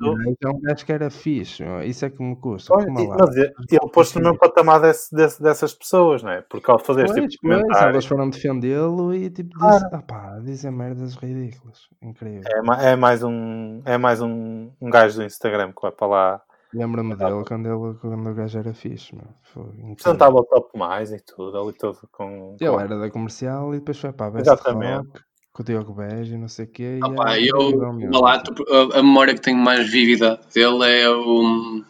[0.46, 2.74] um gajo que era fixe, isso é que me custa.
[2.74, 6.42] olha, e- mas ele pôs-se no mesmo patamar desse, desse- dessas pessoas, não é?
[6.42, 9.86] Porque ao fazer este tipo Pois, de pois, comentário, elas foram defendê-lo e tipo, disse,
[9.92, 11.88] ah pá, dizem merdas ridículas.
[12.02, 12.44] Incrível.
[12.80, 16.42] é, é mais um, é mais um, um gajo do Instagram que vai para lá.
[16.74, 19.26] Lembro-me dele quando, ele, quando o gajo era fixe, meu.
[19.54, 19.92] Foi.
[19.92, 22.56] Apresentava o top mais e tudo, ali todo com.
[22.60, 25.08] Ele era da comercial e depois foi para a Best Exatamente.
[25.08, 25.22] Rock
[25.54, 26.98] com o Diogo Beja e não sei o quê.
[26.98, 28.10] e Ah, pá, era eu, meu.
[28.10, 31.84] Malato, a, a memória que tenho mais vívida dele é o.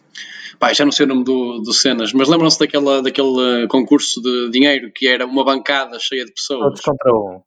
[0.58, 4.50] Pá, já não sei o nome do, do Cenas, mas lembram-se daquela, daquele concurso de
[4.50, 6.60] dinheiro que era uma bancada cheia de pessoas.
[6.60, 7.40] Todos contra um.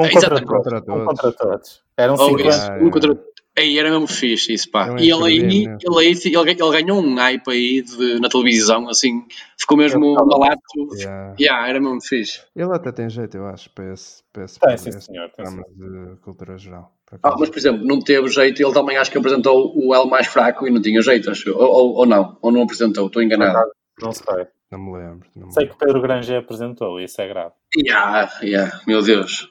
[0.00, 0.46] Um É, contra, exatamente.
[0.46, 0.64] todos.
[0.64, 1.06] Contra Um todos.
[1.06, 1.82] contra todos.
[1.96, 2.48] Eram Ou 50.
[2.48, 2.90] isso, Ah, um é.
[2.90, 3.24] contra...
[3.56, 4.96] Aí era mesmo fixe isso, pá.
[4.98, 5.78] E ele aí, né?
[5.80, 9.24] ele, aí ele, ele ganhou um hype aí de- na televisão, assim,
[9.56, 10.60] ficou mesmo malato.
[10.96, 11.36] Yeah.
[11.38, 12.40] Yeah, era mesmo fixe.
[12.56, 16.16] Ele até tem jeito, eu acho, para esse, para esse, para sim, esse senhor, de
[16.22, 16.92] cultura geral.
[17.22, 20.26] Ah, mas, por exemplo, não teve jeito, ele também acho que apresentou o L mais
[20.26, 21.56] fraco e não tinha jeito, acho eu.
[21.56, 23.70] Ou, ou, ou não, ou não apresentou, estou enganado.
[24.02, 24.48] Não sei.
[24.72, 25.28] Não me lembro.
[25.36, 25.78] Não me Sei lembro.
[25.78, 27.52] que Pedro Granger apresentou, isso é grave.
[27.76, 29.48] Yeah, yeah, meu Deus.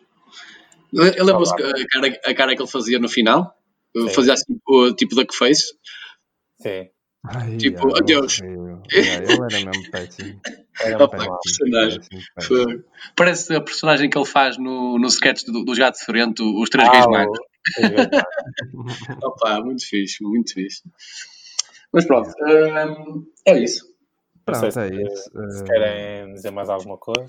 [0.91, 3.56] Eu, eu lembro-se que a cara, a cara que ele fazia no final,
[4.02, 4.10] Sim.
[4.10, 5.74] fazia assim o tipo face.
[6.60, 6.89] Sim.
[7.26, 8.41] Ai, Tipo, yeah, adeus.
[8.41, 9.08] ele
[9.56, 10.41] era mesmo péssimo.
[10.82, 12.00] Era Opa, personagem.
[12.00, 12.64] péssimo, péssimo.
[12.64, 12.84] Foi-
[13.16, 16.89] Parece a personagem que ele faz no, no sketch do, dos Gatos Frente, os três
[16.89, 17.39] Ah, gays magos.
[19.24, 20.82] Opa, muito fixe, muito fixe.
[21.94, 23.86] Mas pronto, hum, é isso.
[24.44, 25.24] Pronto, é se- isso.
[25.52, 27.28] Se Eh, querem dizer mais alguma coisa.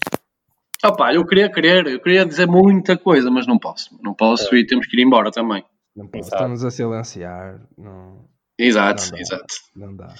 [0.84, 3.96] Opa, eu queria querer, eu queria dizer muita coisa, mas não posso.
[4.02, 5.64] Não posso e temos que ir embora também.
[5.96, 6.28] Não posso.
[6.28, 6.36] Exato.
[6.36, 7.60] Estamos a silenciar.
[7.76, 8.28] Não,
[8.58, 9.54] Exato, Não exato.
[9.74, 10.14] não dá.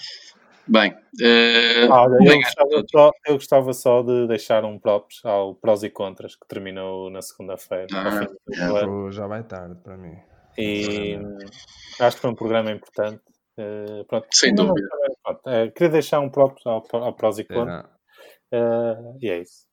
[0.67, 5.83] Bem, eh, Olha, eu gostava, só, eu gostava só de deixar um props ao prós
[5.83, 7.87] e contras que terminou na segunda-feira.
[7.93, 8.27] Ah.
[8.87, 10.17] Vou- já vai tarde para mim.
[10.57, 11.19] E
[12.01, 13.21] acho que foi um programa importante.
[13.59, 14.27] Eh, pronto.
[14.33, 14.89] Sem Não, não, dúvida.
[15.23, 15.41] pronto.
[15.49, 17.83] Eh, queria deixar um props ao, ao prós e É, contras.
[17.85, 17.91] não.
[18.59, 19.67] Eh, e é isso.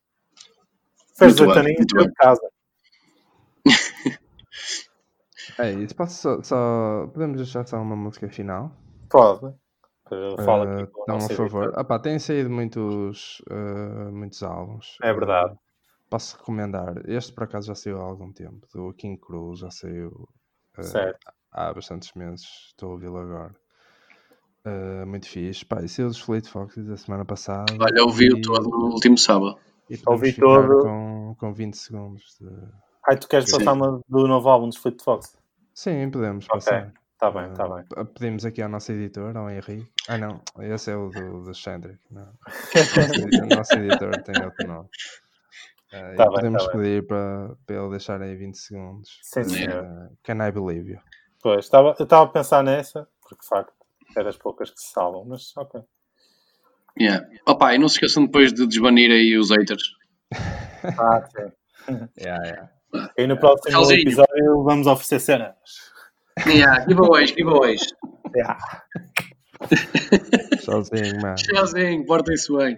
[1.17, 2.09] Fez Muito 18 bem, aninhos muito saiu bem.
[2.09, 2.49] de casa.
[5.62, 5.95] É isso.
[5.95, 8.72] Posso só, só- Podemos deixar só uma música final?
[9.09, 9.53] Pode.
[10.12, 11.74] Eu falo Eh, aqui com então, nosso a favor.
[11.76, 14.97] Ah, pá, têm saído muitos, eh, muitos álbuns.
[15.01, 15.53] É verdade.
[15.53, 15.57] Eh,
[16.09, 16.95] posso recomendar.
[17.07, 18.68] Este por acaso já saiu há algum tempo.
[18.74, 20.28] Do King Cruz já saiu
[20.82, 21.32] Certo.
[21.51, 22.45] há bastantes meses.
[22.68, 23.55] Estou a ouvi-lo agora.
[25.07, 25.66] Muito fixe.
[25.66, 27.74] Pá, e saiu dos Fleet Foxes a semana passada.
[27.80, 29.57] Olha, ouvi-o e- todo no último sábado.
[29.89, 30.82] E Ouvi todo.
[30.84, 32.38] Com, com 20 segundos.
[32.39, 32.47] De...
[33.09, 33.57] Ai, tu queres Sim.
[33.57, 35.36] passar uma do novo álbum dos Fleet Fox?
[35.74, 36.55] Sim, podemos Ok.
[36.55, 36.93] passar.
[37.17, 37.84] Tá bem, tá Eh, bem.
[37.86, 39.88] p- Pedimos aqui ao nosso editor, ao Henrique.
[40.09, 41.51] Ah, não, esse é o do, do.
[42.11, 42.34] Não.
[43.43, 44.89] O nosso editor tem outro nome.
[45.93, 49.19] Eh, Tá bem, podemos tá pedir para, para ele deixar aí 20 segundos.
[49.22, 50.11] Sim, Eh, senhor.
[50.24, 50.99] can I believe you?
[51.43, 53.74] Pois, estava, eu estava a pensar nessa, porque de facto
[54.15, 55.82] é das poucas que se salvam, mas ok.
[56.99, 57.26] Yeah.
[57.47, 59.84] Opa, e não se esqueçam depois de desbanir aí os haters.
[60.99, 61.51] Ah, sim.
[62.17, 62.69] Yeah, yeah.
[63.17, 64.01] E no próximo Tchauzinho.
[64.01, 65.55] episódio vamos oferecer cenas.
[66.47, 67.81] Yeah, giveaways, giveaways.
[68.35, 68.57] Yeah.
[70.61, 71.35] Sozinho, mano.
[71.35, 72.77] Tchauzinho, portem-se bem.